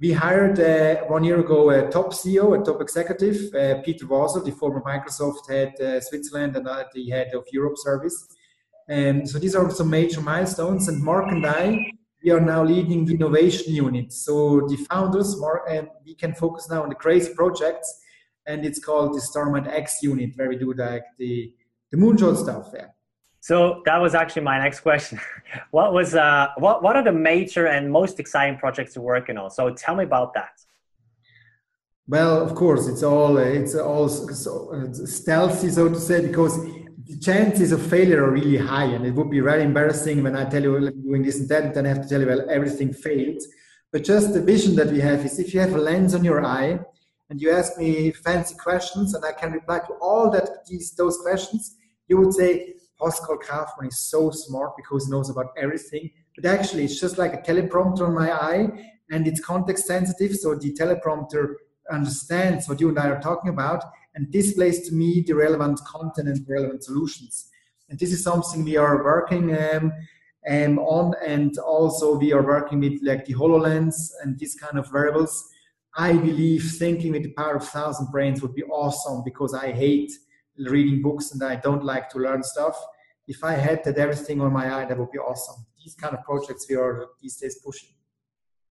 We 0.00 0.12
hired 0.12 0.58
uh, 0.58 1.04
one 1.06 1.22
year 1.22 1.38
ago 1.38 1.70
a 1.70 1.88
top 1.88 2.12
CEO, 2.12 2.60
a 2.60 2.64
top 2.64 2.80
executive, 2.80 3.54
uh, 3.54 3.80
Peter 3.82 4.06
Waser, 4.06 4.44
the 4.44 4.50
former 4.50 4.82
Microsoft 4.82 5.48
head 5.48 5.80
uh, 5.80 6.00
Switzerland 6.00 6.56
and 6.56 6.66
uh, 6.66 6.84
the 6.92 7.08
head 7.10 7.32
of 7.32 7.46
Europe 7.52 7.76
service. 7.76 8.26
And 8.88 9.28
so 9.28 9.38
these 9.38 9.54
are 9.54 9.70
some 9.70 9.88
major 9.88 10.20
milestones. 10.20 10.88
And 10.88 11.02
Mark 11.02 11.30
and 11.30 11.46
I, 11.46 11.92
we 12.22 12.30
are 12.30 12.40
now 12.40 12.64
leading 12.64 13.04
the 13.04 13.14
innovation 13.14 13.72
unit. 13.72 14.12
So 14.12 14.66
the 14.68 14.76
founders, 14.90 15.38
Mark, 15.38 15.62
and 15.70 15.88
we 16.04 16.14
can 16.14 16.34
focus 16.34 16.68
now 16.68 16.82
on 16.82 16.88
the 16.88 16.94
crazy 16.96 17.32
projects. 17.32 18.00
And 18.46 18.66
it's 18.66 18.84
called 18.84 19.14
the 19.14 19.20
StarMind 19.20 19.68
X 19.68 20.02
unit, 20.02 20.30
where 20.34 20.48
we 20.48 20.56
do 20.56 20.72
like 20.74 21.04
the, 21.18 21.52
the 21.92 21.96
moonshot 21.96 22.36
stuff. 22.36 22.68
Yeah. 22.74 22.88
So 23.48 23.82
that 23.84 24.00
was 24.00 24.14
actually 24.14 24.40
my 24.40 24.58
next 24.58 24.80
question. 24.80 25.20
what 25.70 25.92
was 25.92 26.14
uh, 26.14 26.46
what 26.56 26.82
what 26.82 26.96
are 26.96 27.04
the 27.04 27.12
major 27.12 27.66
and 27.66 27.92
most 27.92 28.18
exciting 28.18 28.56
projects 28.56 28.96
you're 28.96 29.04
working 29.04 29.36
on? 29.36 29.50
So 29.50 29.62
tell 29.74 29.94
me 29.96 30.04
about 30.04 30.32
that. 30.32 30.54
Well, 32.08 32.40
of 32.40 32.54
course, 32.54 32.88
it's 32.88 33.02
all 33.02 33.36
it's 33.36 33.74
all 33.74 34.08
so, 34.08 34.52
uh, 34.74 34.94
stealthy, 35.04 35.68
so 35.68 35.90
to 35.90 36.00
say, 36.00 36.26
because 36.26 36.54
the 37.10 37.18
chances 37.20 37.70
of 37.70 37.84
failure 37.84 38.24
are 38.24 38.30
really 38.30 38.56
high, 38.56 38.90
and 38.96 39.04
it 39.04 39.14
would 39.14 39.28
be 39.28 39.40
very 39.40 39.62
embarrassing 39.62 40.22
when 40.22 40.36
I 40.36 40.46
tell 40.46 40.62
you 40.62 40.72
well, 40.72 40.90
doing 41.08 41.22
this 41.22 41.38
and 41.38 41.48
that, 41.50 41.64
and 41.64 41.74
then 41.74 41.84
I 41.84 41.90
have 41.90 42.00
to 42.00 42.08
tell 42.08 42.22
you 42.22 42.28
well 42.28 42.48
everything 42.48 42.94
failed. 42.94 43.42
But 43.92 44.04
just 44.04 44.32
the 44.32 44.40
vision 44.40 44.74
that 44.76 44.90
we 44.90 45.00
have 45.00 45.22
is 45.22 45.38
if 45.38 45.52
you 45.52 45.60
have 45.60 45.74
a 45.74 45.82
lens 45.88 46.14
on 46.14 46.24
your 46.24 46.42
eye 46.42 46.80
and 47.28 47.42
you 47.42 47.50
ask 47.50 47.76
me 47.76 48.10
fancy 48.12 48.54
questions 48.54 49.12
and 49.14 49.22
I 49.22 49.32
can 49.32 49.52
reply 49.52 49.80
to 49.80 49.92
all 50.00 50.30
that 50.30 50.48
these 50.66 50.94
those 50.94 51.18
questions, 51.18 51.76
you 52.08 52.16
would 52.16 52.32
say 52.32 52.74
Pascal 53.04 53.38
Kaufmann 53.38 53.88
is 53.88 53.98
so 53.98 54.30
smart 54.30 54.76
because 54.76 55.06
he 55.06 55.10
knows 55.10 55.30
about 55.30 55.48
everything. 55.56 56.10
But 56.36 56.46
actually, 56.46 56.84
it's 56.84 57.00
just 57.00 57.18
like 57.18 57.34
a 57.34 57.38
teleprompter 57.38 58.06
on 58.06 58.14
my 58.14 58.32
eye, 58.32 58.68
and 59.10 59.28
it's 59.28 59.44
context 59.44 59.86
sensitive. 59.86 60.36
So 60.36 60.54
the 60.54 60.72
teleprompter 60.72 61.54
understands 61.90 62.68
what 62.68 62.80
you 62.80 62.88
and 62.88 62.98
I 62.98 63.08
are 63.10 63.20
talking 63.20 63.50
about 63.50 63.84
and 64.14 64.30
displays 64.30 64.88
to 64.88 64.94
me 64.94 65.22
the 65.26 65.34
relevant 65.34 65.80
content 65.86 66.28
and 66.28 66.46
relevant 66.48 66.84
solutions. 66.84 67.50
And 67.88 67.98
this 67.98 68.12
is 68.12 68.22
something 68.22 68.64
we 68.64 68.76
are 68.76 69.04
working 69.04 69.56
um, 69.56 69.92
um, 70.50 70.78
on, 70.78 71.14
and 71.26 71.58
also 71.58 72.16
we 72.16 72.32
are 72.32 72.42
working 72.42 72.80
with 72.80 73.00
like 73.02 73.26
the 73.26 73.34
HoloLens 73.34 74.10
and 74.22 74.38
these 74.38 74.54
kind 74.54 74.78
of 74.78 74.92
wearables. 74.92 75.48
I 75.96 76.14
believe 76.14 76.64
thinking 76.78 77.12
with 77.12 77.22
the 77.22 77.32
power 77.32 77.56
of 77.56 77.68
thousand 77.68 78.10
brains 78.10 78.42
would 78.42 78.54
be 78.54 78.64
awesome 78.64 79.22
because 79.24 79.54
I 79.54 79.72
hate 79.72 80.10
reading 80.58 81.02
books 81.02 81.32
and 81.32 81.42
I 81.42 81.56
don't 81.56 81.84
like 81.84 82.08
to 82.10 82.18
learn 82.18 82.42
stuff. 82.42 82.76
If 83.26 83.42
I 83.42 83.52
had 83.52 83.84
that 83.84 83.96
everything 83.96 84.40
on 84.40 84.52
my 84.52 84.74
eye, 84.74 84.84
that 84.84 84.98
would 84.98 85.10
be 85.10 85.18
awesome. 85.18 85.64
These 85.82 85.94
kind 85.94 86.14
of 86.14 86.22
projects 86.24 86.66
we 86.68 86.76
are 86.76 87.06
these 87.20 87.36
days 87.36 87.58
pushing. 87.64 87.90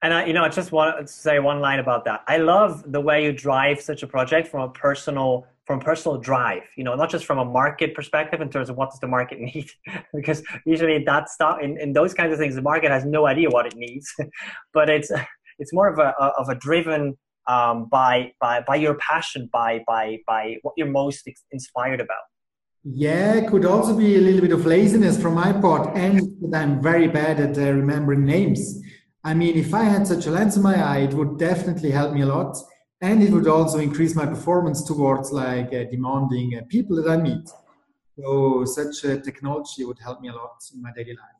And 0.03 0.13
I, 0.13 0.25
you 0.25 0.33
know, 0.33 0.43
I 0.43 0.49
just 0.49 0.73
want 0.73 1.07
to 1.07 1.11
say 1.11 1.39
one 1.39 1.61
line 1.61 1.79
about 1.79 2.03
that. 2.05 2.23
I 2.27 2.37
love 2.37 2.91
the 2.91 2.99
way 2.99 3.23
you 3.23 3.31
drive 3.31 3.81
such 3.81 4.03
a 4.03 4.07
project 4.07 4.49
from 4.49 4.59
a 4.59 4.69
personal, 4.69 5.47
from 5.65 5.79
personal 5.79 6.17
drive. 6.17 6.63
You 6.75 6.83
know, 6.83 6.93
not 6.93 7.09
just 7.09 7.23
from 7.25 7.39
a 7.39 7.45
market 7.45 7.95
perspective 7.95 8.41
in 8.41 8.49
terms 8.49 8.69
of 8.69 8.75
what 8.75 8.91
does 8.91 8.99
the 8.99 9.07
market 9.07 9.39
need, 9.53 9.69
because 10.13 10.43
usually 10.65 11.01
that 11.05 11.29
stuff 11.29 11.59
in, 11.61 11.79
in 11.79 11.93
those 11.93 12.13
kinds 12.13 12.33
of 12.33 12.37
things, 12.37 12.53
the 12.53 12.61
market 12.61 12.91
has 12.91 13.05
no 13.05 13.27
idea 13.27 13.49
what 13.49 13.65
it 13.65 13.75
needs. 13.77 14.13
but 14.73 14.89
it's 14.89 15.09
it's 15.57 15.71
more 15.71 15.87
of 15.87 15.99
a 15.99 16.13
of 16.37 16.49
a 16.49 16.55
driven 16.55 17.17
um, 17.47 17.87
by 17.89 18.33
by 18.41 18.61
by 18.61 18.75
your 18.75 18.95
passion, 18.95 19.49
by 19.53 19.85
by 19.87 20.19
by 20.27 20.57
what 20.63 20.73
you're 20.75 20.87
most 20.87 21.29
inspired 21.51 22.01
about. 22.01 22.23
Yeah, 22.85 23.49
could 23.49 23.65
also 23.65 23.97
be 23.97 24.17
a 24.17 24.19
little 24.19 24.41
bit 24.41 24.51
of 24.51 24.65
laziness 24.65 25.21
from 25.21 25.35
my 25.35 25.53
part, 25.53 25.95
and 25.95 26.21
I'm 26.53 26.81
very 26.81 27.07
bad 27.07 27.39
at 27.39 27.57
uh, 27.57 27.71
remembering 27.71 28.25
names. 28.25 28.81
I 29.23 29.33
mean, 29.33 29.55
if 29.55 29.73
I 29.73 29.83
had 29.83 30.05
such 30.05 30.25
a 30.25 30.31
lens 30.31 30.57
in 30.57 30.63
my 30.63 30.75
eye, 30.75 30.99
it 30.99 31.13
would 31.13 31.39
definitely 31.39 31.91
help 31.91 32.13
me 32.13 32.21
a 32.21 32.25
lot, 32.25 32.57
and 32.99 33.23
it 33.23 33.31
would 33.31 33.47
also 33.47 33.79
increase 33.79 34.15
my 34.15 34.25
performance 34.25 34.83
towards 34.83 35.31
like 35.31 35.67
uh, 35.67 35.85
demanding 35.89 36.57
uh, 36.57 36.65
people 36.67 36.97
that 36.97 37.09
I 37.09 37.15
meet. 37.15 37.47
So, 38.19 38.65
such 38.65 39.05
a 39.05 39.17
technology 39.17 39.85
would 39.85 39.99
help 39.99 40.19
me 40.19 40.27
a 40.27 40.33
lot 40.33 40.61
in 40.73 40.81
my 40.81 40.91
daily 40.91 41.13
life. 41.13 41.39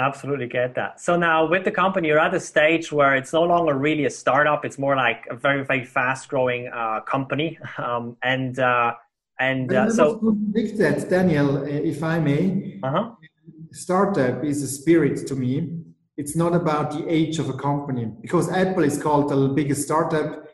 Absolutely 0.00 0.48
get 0.48 0.74
that. 0.74 0.98
So 0.98 1.16
now 1.16 1.46
with 1.46 1.64
the 1.64 1.70
company, 1.70 2.08
you're 2.08 2.18
at 2.18 2.34
a 2.34 2.40
stage 2.40 2.90
where 2.90 3.14
it's 3.14 3.34
no 3.34 3.42
longer 3.42 3.74
really 3.74 4.06
a 4.06 4.10
startup. 4.10 4.64
It's 4.64 4.78
more 4.78 4.96
like 4.96 5.26
a 5.28 5.36
very, 5.36 5.62
very 5.62 5.84
fast 5.84 6.28
growing 6.28 6.68
uh, 6.68 7.00
company. 7.00 7.58
Um, 7.78 8.16
and 8.22 8.58
uh, 8.58 8.94
and 9.40 9.72
uh, 9.72 9.90
so. 9.90 10.18
Predict 10.52 10.78
that, 10.78 11.08
Daniel, 11.10 11.64
if 11.64 12.02
I 12.02 12.18
may. 12.20 12.78
Uh-huh. 12.82 13.10
Startup 13.72 14.44
is 14.44 14.62
a 14.62 14.68
spirit 14.68 15.26
to 15.28 15.34
me. 15.34 15.82
It's 16.16 16.36
not 16.36 16.54
about 16.54 16.90
the 16.90 17.08
age 17.08 17.38
of 17.38 17.48
a 17.48 17.54
company 17.54 18.12
because 18.20 18.50
Apple 18.50 18.84
is 18.84 19.02
called 19.02 19.30
the 19.30 19.48
biggest 19.48 19.82
startup. 19.82 20.46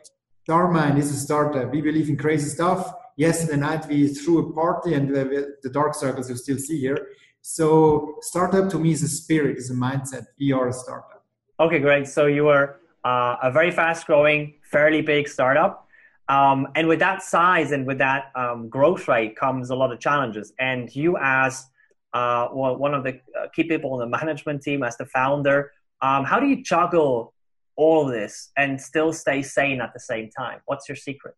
StarMind 0.47 0.97
is 0.97 1.11
a 1.11 1.19
startup. 1.19 1.71
We 1.71 1.81
believe 1.81 2.09
in 2.09 2.17
crazy 2.17 2.49
stuff. 2.49 2.93
yesterday 3.17 3.57
night 3.57 3.85
we 3.87 4.07
threw 4.07 4.37
a 4.47 4.53
party 4.53 4.93
and 4.93 5.13
the 5.13 5.69
dark 5.71 5.93
circles 5.95 6.29
you 6.29 6.37
still 6.37 6.57
see 6.57 6.79
here. 6.79 7.09
So 7.41 8.17
startup 8.21 8.69
to 8.69 8.79
me 8.79 8.91
is 8.91 9.03
a 9.03 9.07
spirit, 9.07 9.57
is 9.57 9.69
a 9.71 9.73
mindset. 9.73 10.25
We 10.39 10.51
are 10.53 10.67
a 10.69 10.73
startup. 10.73 11.25
Okay, 11.59 11.79
great. 11.79 12.07
So 12.07 12.27
you 12.27 12.47
are 12.47 12.79
uh, 13.03 13.35
a 13.41 13.51
very 13.51 13.71
fast 13.71 14.05
growing, 14.05 14.53
fairly 14.71 15.01
big 15.01 15.27
startup. 15.27 15.86
Um, 16.29 16.67
and 16.75 16.87
with 16.87 16.99
that 16.99 17.23
size 17.23 17.71
and 17.71 17.87
with 17.87 17.97
that 17.99 18.31
um, 18.35 18.69
growth 18.69 19.07
rate 19.07 19.35
comes 19.37 19.69
a 19.69 19.75
lot 19.75 19.91
of 19.93 19.99
challenges. 19.99 20.53
And 20.59 20.93
you, 20.93 21.17
as 21.17 21.65
uh, 22.13 22.49
well, 22.51 22.75
one 22.75 22.93
of 22.93 23.03
the 23.03 23.19
uh, 23.39 23.47
key 23.53 23.63
people 23.63 24.01
in 24.01 24.09
the 24.09 24.17
management 24.19 24.61
team, 24.61 24.83
as 24.83 24.97
the 24.97 25.05
founder, 25.05 25.71
um, 26.01 26.25
how 26.25 26.39
do 26.39 26.47
you 26.47 26.63
juggle 26.63 27.33
all 27.75 28.05
this 28.05 28.51
and 28.57 28.79
still 28.79 29.13
stay 29.13 29.41
sane 29.41 29.81
at 29.81 29.93
the 29.93 29.99
same 29.99 30.29
time? 30.29 30.59
What's 30.65 30.89
your 30.89 30.95
secret? 30.95 31.35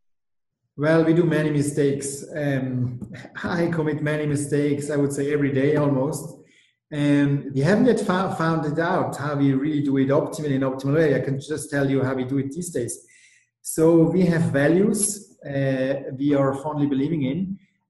Well, 0.77 1.03
we 1.03 1.13
do 1.13 1.25
many 1.25 1.51
mistakes. 1.51 2.25
Um, 2.34 3.00
I 3.43 3.67
commit 3.67 4.01
many 4.01 4.25
mistakes, 4.25 4.89
I 4.89 4.96
would 4.96 5.13
say 5.13 5.34
every 5.34 5.51
day 5.51 5.75
almost. 5.75 6.38
And 6.91 7.53
we 7.53 7.62
haven't 7.62 7.86
yet 7.86 8.00
found, 8.00 8.38
found 8.38 8.65
it 8.65 8.79
out 8.79 9.15
how 9.15 9.36
we 9.36 9.53
really 9.53 9.84
do 9.84 9.98
it 9.98 10.08
optimally 10.08 10.55
in 10.55 10.62
optimal 10.62 10.96
way. 10.96 11.15
I 11.15 11.19
can 11.19 11.39
just 11.39 11.69
tell 11.69 11.88
you 11.88 12.03
how 12.03 12.15
we 12.15 12.24
do 12.24 12.39
it 12.39 12.51
these 12.51 12.72
days. 12.72 13.05
So 13.75 13.83
we 14.15 14.21
have 14.33 14.45
values 14.63 15.01
uh, 15.55 15.93
we 16.17 16.33
are 16.33 16.53
fondly 16.63 16.88
believing 16.88 17.23
in. 17.23 17.39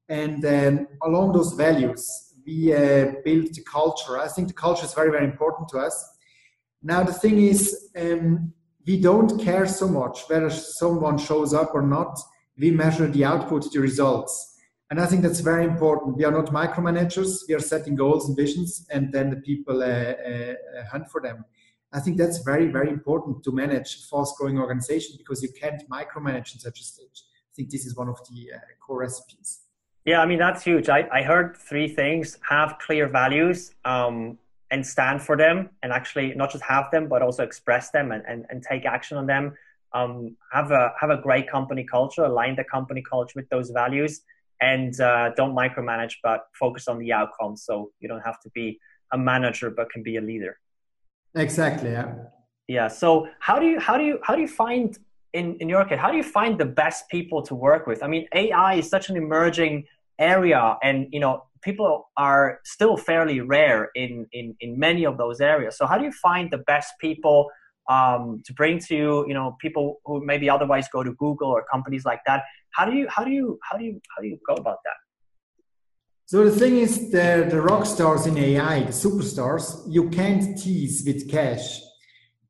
And 0.08 0.42
um, 0.46 0.88
along 1.08 1.34
those 1.34 1.54
values, 1.54 2.02
we 2.46 2.74
uh, 2.74 3.14
build 3.26 3.48
the 3.58 3.64
culture. 3.64 4.20
I 4.20 4.28
think 4.28 4.48
the 4.48 4.54
culture 4.66 4.86
is 4.86 4.94
very, 4.94 5.12
very 5.12 5.26
important 5.26 5.70
to 5.70 5.80
us 5.80 5.96
now, 6.82 7.04
the 7.04 7.14
thing 7.14 7.40
is, 7.40 7.90
um, 7.98 8.54
we 8.88 9.02
don't 9.02 9.40
care 9.40 9.66
so 9.66 9.88
much 9.88 10.24
whether 10.28 10.50
someone 10.50 11.18
shows 11.18 11.54
up 11.54 11.72
or 11.74 11.82
not. 11.82 12.18
We 12.58 12.72
measure 12.72 13.08
the 13.08 13.26
output, 13.26 13.72
the 13.72 13.80
results. 13.80 14.56
And 14.90 15.00
I 15.00 15.06
think 15.06 15.22
that's 15.22 15.42
very 15.42 15.66
important. 15.66 16.18
We 16.18 16.24
are 16.24 16.32
not 16.32 16.48
micromanagers. 16.48 17.42
We 17.48 17.54
are 17.54 17.60
setting 17.60 17.96
goals 17.96 18.28
and 18.28 18.38
visions, 18.38 18.88
and 18.90 19.14
then 19.14 19.30
the 19.30 19.38
people 19.38 19.84
uh, 19.84 19.86
uh, 19.86 20.54
hunt 20.92 21.12
for 21.12 21.22
them. 21.22 21.46
I 21.92 22.00
think 22.00 22.18
that's 22.18 22.40
very, 22.40 22.68
very 22.68 22.90
important 22.90 23.44
to 23.44 23.52
manage 23.52 23.96
a 23.96 24.00
fast 24.08 24.38
growing 24.38 24.60
organization 24.60 25.16
because 25.18 25.42
you 25.42 25.50
can't 25.60 25.82
micromanage 25.90 26.54
in 26.54 26.60
such 26.60 26.80
a 26.80 26.84
stage. 26.84 27.24
I 27.52 27.54
think 27.56 27.72
this 27.72 27.86
is 27.86 27.96
one 27.96 28.10
of 28.10 28.20
the 28.30 28.54
uh, 28.54 28.60
core 28.80 29.00
recipes. 29.00 29.62
Yeah, 30.06 30.22
I 30.22 30.26
mean, 30.26 30.40
that's 30.40 30.64
huge. 30.64 30.88
I, 30.88 31.08
I 31.12 31.24
heard 31.24 31.58
three 31.58 31.88
things 31.88 32.38
have 32.48 32.78
clear 32.80 33.08
values, 33.08 33.74
um, 33.86 34.38
and 34.72 34.86
stand 34.86 35.22
for 35.22 35.36
them 35.36 35.70
and 35.82 35.92
actually 35.92 36.34
not 36.36 36.52
just 36.52 36.64
have 36.64 36.90
them 36.92 37.08
but 37.08 37.22
also 37.22 37.44
express 37.44 37.90
them 37.92 38.12
and, 38.12 38.24
and, 38.28 38.46
and 38.50 38.64
take 38.64 38.86
action 38.86 39.18
on 39.18 39.26
them 39.26 39.54
um, 39.94 40.36
have 40.52 40.72
a 40.72 40.94
have 41.00 41.10
a 41.10 41.18
great 41.18 41.50
company 41.50 41.84
culture 41.84 42.24
align 42.24 42.56
the 42.56 42.64
company 42.64 43.02
culture 43.02 43.34
with 43.36 43.50
those 43.50 43.72
values 43.72 44.22
and 44.62 45.00
uh, 45.02 45.32
don't 45.36 45.56
micromanage 45.56 46.16
but 46.22 46.48
focus 46.54 46.88
on 46.88 47.00
the 47.00 47.12
outcome 47.12 47.56
so 47.56 47.92
you 48.00 48.08
don't 48.08 48.22
have 48.22 48.40
to 48.42 48.50
be 48.52 48.80
a 49.12 49.18
manager 49.18 49.70
but 49.70 49.90
can 49.90 50.04
be 50.04 50.18
a 50.18 50.22
leader 50.22 50.60
exactly 51.36 51.92
yeah 51.92 52.14
yeah 52.68 52.88
so 52.88 53.28
how 53.40 53.60
do 53.60 53.66
you 53.66 53.80
how 53.80 53.98
do 53.98 54.04
you 54.04 54.20
how 54.24 54.36
do 54.36 54.42
you 54.42 54.48
find 54.48 54.98
in 55.34 55.56
in 55.60 55.70
your 55.70 55.86
case 55.86 56.00
how 56.00 56.12
do 56.12 56.18
you 56.18 56.24
find 56.24 56.60
the 56.60 56.66
best 56.66 57.08
people 57.10 57.42
to 57.42 57.54
work 57.54 57.88
with 57.88 58.02
i 58.04 58.08
mean 58.08 58.26
ai 58.34 58.76
is 58.76 58.90
such 58.90 59.10
an 59.10 59.18
emerging 59.18 59.86
area 60.20 60.78
and 60.84 61.08
you 61.12 61.20
know 61.20 61.44
people 61.62 62.10
are 62.18 62.60
still 62.66 62.98
fairly 62.98 63.42
rare 63.42 63.90
in, 63.96 64.26
in, 64.32 64.56
in 64.60 64.80
many 64.80 65.06
of 65.06 65.18
those 65.18 65.42
areas. 65.42 65.78
So 65.78 65.86
how 65.86 65.98
do 65.98 66.06
you 66.06 66.12
find 66.12 66.50
the 66.52 66.60
best 66.60 66.94
people 67.00 67.50
um, 67.90 68.42
to 68.46 68.54
bring 68.54 68.80
to 68.80 68.96
you, 68.96 69.28
you 69.28 69.34
know, 69.34 69.58
people 69.60 70.00
who 70.06 70.24
maybe 70.24 70.50
otherwise 70.50 70.88
go 70.92 71.04
to 71.04 71.14
Google 71.14 71.50
or 71.50 71.66
companies 71.72 72.06
like 72.06 72.22
that? 72.28 72.44
How 72.72 72.86
do 72.86 72.96
you, 72.96 73.08
how 73.10 73.24
do 73.24 73.32
you, 73.32 73.60
how 73.70 73.78
do 73.78 73.84
you, 73.84 74.00
how 74.16 74.22
do 74.22 74.28
you 74.28 74.38
go 74.48 74.54
about 74.54 74.78
that? 74.86 74.94
So 76.30 76.44
the 76.44 76.52
thing 76.52 76.78
is, 76.78 77.10
the, 77.10 77.48
the 77.50 77.60
rock 77.60 77.88
stars 77.88 78.28
in 78.28 78.38
AI, 78.38 78.84
the 78.84 78.92
superstars, 78.92 79.82
you 79.88 80.12
can't 80.12 80.56
tease 80.56 81.04
with 81.04 81.28
cash. 81.28 81.80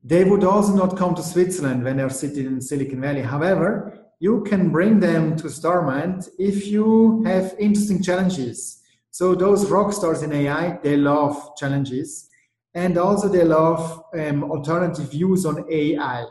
They 0.04 0.22
would 0.22 0.44
also 0.44 0.74
not 0.74 0.98
come 0.98 1.14
to 1.14 1.22
Switzerland 1.22 1.84
when 1.84 1.96
they're 1.96 2.10
sitting 2.10 2.44
in 2.44 2.60
Silicon 2.60 3.00
Valley. 3.00 3.22
However, 3.22 3.98
you 4.18 4.42
can 4.42 4.68
bring 4.68 5.00
them 5.00 5.34
to 5.36 5.44
Starmind 5.44 6.28
if 6.38 6.66
you 6.66 7.22
have 7.24 7.54
interesting 7.58 8.02
challenges 8.02 8.80
so 9.10 9.34
those 9.34 9.70
rock 9.70 9.94
stars 9.94 10.22
in 10.22 10.32
AI, 10.32 10.78
they 10.82 10.96
love 10.96 11.56
challenges 11.56 12.28
and 12.74 12.98
also 12.98 13.28
they 13.28 13.44
love 13.44 14.04
um, 14.14 14.44
alternative 14.44 15.10
views 15.10 15.44
on 15.44 15.64
AI. 15.70 16.26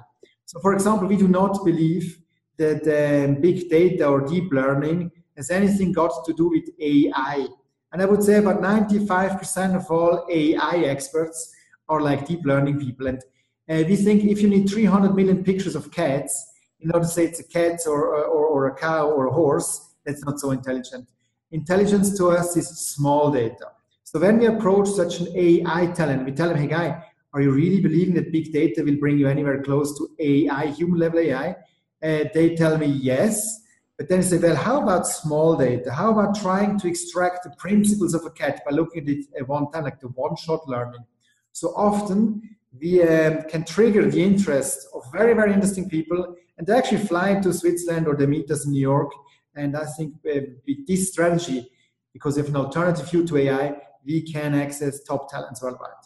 So 0.45 0.59
for 0.59 0.73
example, 0.73 1.07
we 1.07 1.17
do 1.17 1.27
not 1.27 1.65
believe 1.65 2.21
that 2.57 2.83
um, 2.87 3.41
big 3.41 3.69
data 3.69 4.07
or 4.07 4.21
deep 4.21 4.51
learning 4.51 5.11
has 5.39 5.51
anything 5.51 5.93
got 5.93 6.25
to 6.25 6.33
do 6.33 6.49
with 6.49 6.65
AI. 6.81 7.47
And 7.93 8.01
I 8.01 8.05
would 8.05 8.21
say 8.21 8.35
about 8.35 8.61
95% 8.61 9.75
of 9.75 9.89
all 9.89 10.27
AI 10.29 10.83
experts 10.93 11.53
are 11.87 12.01
like 12.01 12.27
deep 12.27 12.41
learning 12.43 12.77
people. 12.77 13.07
And 13.07 13.23
uh, 13.69 13.87
we 13.87 13.95
think 13.95 14.25
if 14.25 14.41
you 14.41 14.49
need 14.49 14.69
300 14.69 15.15
million 15.15 15.43
pictures 15.43 15.75
of 15.75 15.91
cats, 15.91 16.33
in 16.81 16.91
order 16.91 17.05
to 17.05 17.11
say 17.11 17.25
it's 17.25 17.39
a 17.39 17.47
cat 17.47 17.79
or, 17.87 18.15
or, 18.15 18.45
or 18.47 18.67
a 18.67 18.75
cow 18.75 19.09
or 19.09 19.27
a 19.27 19.33
horse, 19.33 19.95
that's 20.05 20.23
not 20.25 20.39
so 20.39 20.51
intelligent. 20.51 21.07
Intelligence 21.51 22.17
to 22.17 22.31
us 22.31 22.57
is 22.57 22.67
small 22.67 23.31
data. 23.31 23.67
So 24.03 24.19
when 24.19 24.39
we 24.39 24.47
approach 24.47 24.89
such 24.89 25.21
an 25.21 25.27
AI 25.35 25.87
talent, 25.87 26.25
we 26.25 26.33
tell 26.33 26.49
them, 26.49 26.57
hey 26.57 26.67
guy, 26.67 27.03
are 27.33 27.41
you 27.41 27.51
really 27.51 27.79
believing 27.79 28.15
that 28.15 28.31
big 28.31 28.51
data 28.51 28.83
will 28.83 28.97
bring 28.97 29.17
you 29.17 29.27
anywhere 29.29 29.61
close 29.63 29.97
to 29.99 30.09
AI, 30.19 30.67
human 30.67 30.99
level 30.99 31.19
AI? 31.19 31.55
Uh, 32.03 32.25
they 32.33 32.55
tell 32.55 32.77
me 32.77 32.87
yes. 32.87 33.61
But 33.99 34.07
then 34.07 34.19
I 34.19 34.21
say, 34.21 34.37
well, 34.37 34.55
how 34.55 34.81
about 34.81 35.05
small 35.05 35.57
data? 35.57 35.91
How 35.91 36.11
about 36.13 36.39
trying 36.39 36.79
to 36.79 36.87
extract 36.87 37.43
the 37.43 37.49
principles 37.57 38.13
of 38.13 38.23
a 38.25 38.29
cat 38.29 38.61
by 38.63 38.71
looking 38.71 39.03
at 39.03 39.09
it 39.09 39.25
at 39.37 39.45
one 39.45 39.69
time, 39.71 39.83
like 39.83 39.99
the 39.99 40.07
one 40.07 40.37
shot 40.37 40.65
learning? 40.69 41.03
So 41.51 41.73
often 41.75 42.55
we 42.79 43.03
um, 43.03 43.41
can 43.49 43.65
trigger 43.65 44.09
the 44.09 44.23
interest 44.23 44.87
of 44.95 45.03
very, 45.11 45.33
very 45.33 45.51
interesting 45.51 45.89
people 45.89 46.33
and 46.57 46.65
they 46.65 46.77
actually 46.77 47.05
fly 47.05 47.41
to 47.41 47.51
Switzerland 47.51 48.07
or 48.07 48.15
they 48.15 48.25
meet 48.25 48.49
us 48.49 48.65
in 48.65 48.71
New 48.71 48.79
York 48.79 49.11
and 49.55 49.75
I 49.75 49.85
think 49.85 50.13
uh, 50.25 50.39
with 50.65 50.87
this 50.87 51.11
strategy, 51.11 51.69
because 52.13 52.37
of 52.37 52.47
an 52.47 52.55
alternative 52.55 53.11
view 53.11 53.27
to 53.27 53.35
AI, 53.35 53.81
we 54.05 54.21
can 54.21 54.55
access 54.55 55.03
top 55.03 55.29
talents 55.29 55.61
worldwide. 55.61 55.98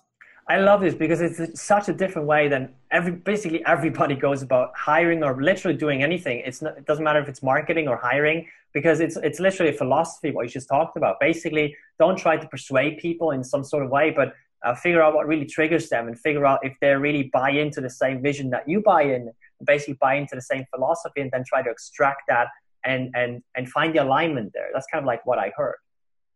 I 0.48 0.58
love 0.58 0.82
this 0.82 0.94
because 0.94 1.22
it's 1.22 1.62
such 1.62 1.88
a 1.88 1.94
different 1.94 2.28
way 2.28 2.50
than 2.50 2.74
every 2.92 3.14
basically 3.14 3.66
everybody 3.66 4.16
goes 4.16 4.42
about 4.42 4.72
hiring 4.76 5.24
or 5.24 5.42
literally 5.42 5.78
doing 5.78 6.04
anything. 6.04 6.42
It's 6.46 6.62
not, 6.62 6.78
it 6.78 6.86
doesn't 6.86 7.04
matter 7.04 7.20
if 7.20 7.30
it's 7.30 7.42
marketing 7.42 7.88
or 7.88 7.96
hiring 7.96 8.48
because 8.74 9.00
it's 9.00 9.16
it's 9.18 9.40
literally 9.40 9.72
a 9.72 9.78
philosophy 9.78 10.32
what 10.32 10.44
you 10.44 10.50
just 10.50 10.68
talked 10.68 10.98
about. 10.98 11.20
Basically, 11.22 11.76
don't 11.98 12.18
try 12.18 12.36
to 12.36 12.48
persuade 12.48 12.98
people 12.98 13.32
in 13.32 13.44
some 13.44 13.64
sort 13.64 13.86
of 13.86 13.90
way, 13.90 14.12
but 14.12 14.34
uh, 14.66 14.76
figure 14.76 15.02
out 15.02 15.14
what 15.14 15.28
really 15.28 15.46
triggers 15.46 15.88
them 15.88 16.08
and 16.08 16.20
figure 16.20 16.46
out 16.46 16.60
if 16.62 16.74
they 16.82 16.94
really 16.94 17.30
buy 17.32 17.50
into 17.50 17.80
the 17.80 17.90
same 17.90 18.22
vision 18.22 18.50
that 18.50 18.68
you 18.68 18.82
buy 18.82 19.04
in. 19.04 19.32
Basically, 19.66 19.98
buy 20.02 20.16
into 20.16 20.36
the 20.36 20.42
same 20.42 20.66
philosophy 20.76 21.22
and 21.22 21.32
then 21.32 21.46
try 21.48 21.62
to 21.62 21.70
extract 21.70 22.24
that 22.28 22.48
and 22.84 23.12
and 23.16 23.42
and 23.56 23.70
find 23.70 23.96
the 23.96 24.04
alignment 24.04 24.52
there. 24.54 24.70
That's 24.74 24.88
kind 24.92 25.02
of 25.02 25.08
like 25.08 25.26
what 25.26 25.40
I 25.40 25.54
heard. 25.56 25.76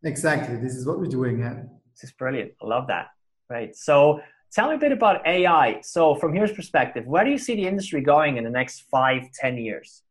Exactly. 0.04 0.56
This 0.56 0.76
is 0.76 0.86
what 0.86 0.98
we're 0.98 1.08
doing. 1.08 1.40
Yeah. 1.40 1.64
This 1.94 2.06
is 2.06 2.12
brilliant. 2.14 2.54
I 2.62 2.68
love 2.68 2.88
that. 2.88 3.08
Right. 3.50 3.76
So 3.76 4.20
tell 4.52 4.70
me 4.70 4.76
a 4.76 4.78
bit 4.78 4.92
about 4.92 5.26
AI. 5.26 5.82
So 5.82 6.16
from 6.16 6.34
here's 6.34 6.52
perspective, 6.52 7.06
where 7.06 7.24
do 7.24 7.32
you 7.32 7.38
see 7.38 7.56
the 7.56 7.68
industry 7.68 8.02
going 8.02 8.38
in 8.38 8.44
the 8.44 8.50
next 8.50 8.86
five, 8.92 9.24
ten 9.34 9.58
years? 9.58 10.04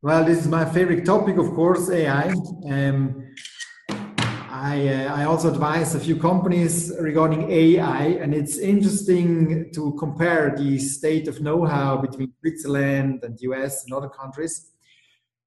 Well, 0.00 0.24
this 0.24 0.38
is 0.38 0.48
my 0.48 0.64
favorite 0.64 1.04
topic, 1.04 1.36
of 1.36 1.50
course, 1.50 1.88
AI. 1.90 2.34
Um, 2.68 3.34
I, 4.50 4.88
uh, 4.88 5.14
I 5.14 5.24
also 5.24 5.48
advise 5.48 5.94
a 5.94 6.00
few 6.00 6.16
companies 6.16 6.92
regarding 6.98 7.50
AI, 7.50 8.04
and 8.20 8.34
it's 8.34 8.58
interesting 8.58 9.70
to 9.74 9.94
compare 9.98 10.54
the 10.56 10.78
state 10.78 11.28
of 11.28 11.40
know-how 11.40 11.98
between 11.98 12.32
Switzerland 12.40 13.20
and 13.22 13.40
US 13.40 13.84
and 13.84 13.92
other 13.94 14.08
countries. 14.08 14.72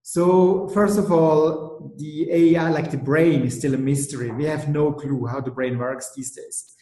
So 0.03 0.67
first 0.70 0.98
of 0.98 1.12
all, 1.12 1.94
the 1.98 2.32
AI, 2.32 2.70
like 2.70 2.91
the 2.91 2.98
brain, 2.98 3.44
is 3.44 3.58
still 3.58 3.74
a 3.74 3.77
mystery. 3.77 4.32
We 4.32 4.46
have 4.46 4.70
no 4.70 4.94
clue 4.94 5.25
how 5.25 5.41
the 5.41 5.51
brain 5.51 5.77
works 5.77 6.12
these 6.15 6.32
days. 6.32 6.75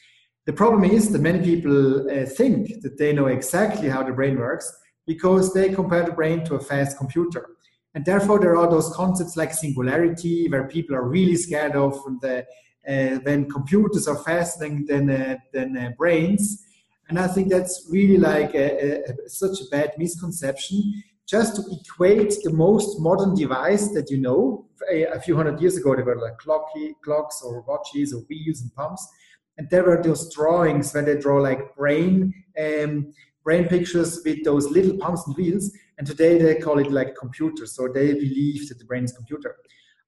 The 0.45 0.53
problem 0.53 0.83
is 0.83 1.11
that 1.11 1.21
many 1.21 1.41
people 1.41 2.09
uh, 2.09 2.25
think 2.25 2.81
that 2.81 2.97
they 2.97 3.13
know 3.13 3.27
exactly 3.27 3.87
how 3.87 4.03
the 4.03 4.11
brain 4.11 4.37
works 4.37 4.71
because 5.05 5.53
they 5.53 5.73
compare 5.73 6.03
the 6.03 6.11
brain 6.11 6.43
to 6.45 6.55
a 6.55 6.59
fast 6.59 6.97
computer. 6.97 7.49
And 7.95 8.03
therefore, 8.03 8.39
there 8.39 8.57
are 8.57 8.69
those 8.69 8.93
concepts 8.93 9.37
like 9.37 9.53
singularity, 9.53 10.49
where 10.49 10.67
people 10.67 10.95
are 10.95 11.07
really 11.07 11.35
scared 11.35 11.75
of 11.75 11.93
the, 12.21 12.45
uh, 12.87 13.19
when 13.19 13.49
computers 13.49 14.07
are 14.07 14.17
faster 14.17 14.67
than, 14.87 15.09
uh, 15.09 15.37
than 15.53 15.77
uh, 15.77 15.91
brains. 15.97 16.65
And 17.07 17.19
I 17.19 17.27
think 17.27 17.49
that's 17.49 17.87
really 17.91 18.17
like 18.17 18.55
a, 18.55 19.03
a, 19.03 19.29
such 19.29 19.61
a 19.61 19.69
bad 19.69 19.91
misconception 19.97 21.03
just 21.27 21.55
to 21.55 21.63
equate 21.71 22.33
the 22.43 22.51
most 22.51 22.99
modern 22.99 23.35
device 23.35 23.89
that 23.89 24.09
you 24.09 24.17
know. 24.17 24.65
A, 24.91 25.05
a 25.05 25.19
few 25.21 25.37
hundred 25.37 25.61
years 25.61 25.77
ago, 25.77 25.95
there 25.95 26.03
were 26.03 26.19
like 26.19 26.37
clocky, 26.37 26.93
clocks 27.03 27.41
or 27.41 27.61
watches 27.61 28.13
or 28.13 28.21
wheels 28.29 28.61
and 28.61 28.73
pumps. 28.75 29.07
And 29.57 29.69
there 29.69 29.83
were 29.83 30.01
those 30.01 30.33
drawings 30.33 30.93
where 30.93 31.03
they 31.03 31.17
draw 31.17 31.39
like 31.41 31.75
brain 31.75 32.33
um, 32.59 33.13
brain 33.43 33.67
pictures 33.67 34.21
with 34.23 34.43
those 34.43 34.69
little 34.69 34.97
pumps 34.97 35.27
and 35.27 35.35
wheels, 35.35 35.71
and 35.97 36.07
today 36.07 36.37
they 36.37 36.55
call 36.55 36.79
it 36.79 36.91
like 36.91 37.15
computers. 37.15 37.73
So 37.73 37.87
they 37.87 38.13
believe 38.13 38.69
that 38.69 38.79
the 38.79 38.85
brain 38.85 39.03
is 39.03 39.11
computer. 39.11 39.57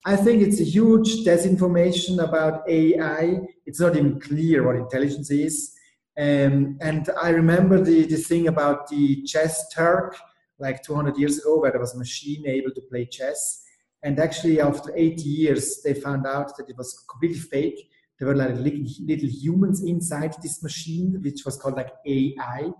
I 0.06 0.16
think 0.16 0.44
it's 0.44 0.62
a 0.62 0.64
huge 0.64 1.26
disinformation 1.26 2.24
about 2.24 2.70
AI. 2.70 3.40
It's 3.66 3.80
not 3.80 3.96
even 3.96 4.20
clear 4.20 4.64
what 4.66 4.76
intelligence 4.76 5.32
is. 5.32 5.74
Um, 6.18 6.78
and 6.80 7.10
I 7.22 7.30
remember 7.30 7.82
the, 7.82 8.06
the 8.06 8.18
thing 8.18 8.48
about 8.48 8.88
the 8.88 9.24
chess 9.24 9.68
Turk, 9.74 10.16
like 10.60 10.84
200 10.84 11.18
years 11.18 11.40
ago, 11.40 11.60
where 11.60 11.72
there 11.72 11.82
was 11.82 11.96
a 11.96 11.98
machine 11.98 12.48
able 12.48 12.72
to 12.72 12.82
play 12.82 13.06
chess. 13.06 13.64
And 14.04 14.20
actually, 14.20 14.62
after 14.62 14.96
80 14.96 15.24
years, 15.24 15.82
they 15.84 15.96
found 15.96 16.28
out 16.28 16.56
that 16.58 16.70
it 16.70 16.78
was 16.78 17.04
completely 17.10 17.40
fake. 17.40 17.90
There 18.18 18.28
were 18.28 18.36
like 18.36 18.56
little, 18.56 19.30
humans 19.30 19.84
inside 19.84 20.36
this 20.42 20.64
machine, 20.64 21.20
which 21.22 21.44
was 21.46 21.58
called 21.58 21.76
like 21.76 21.92
AI. 22.06 22.72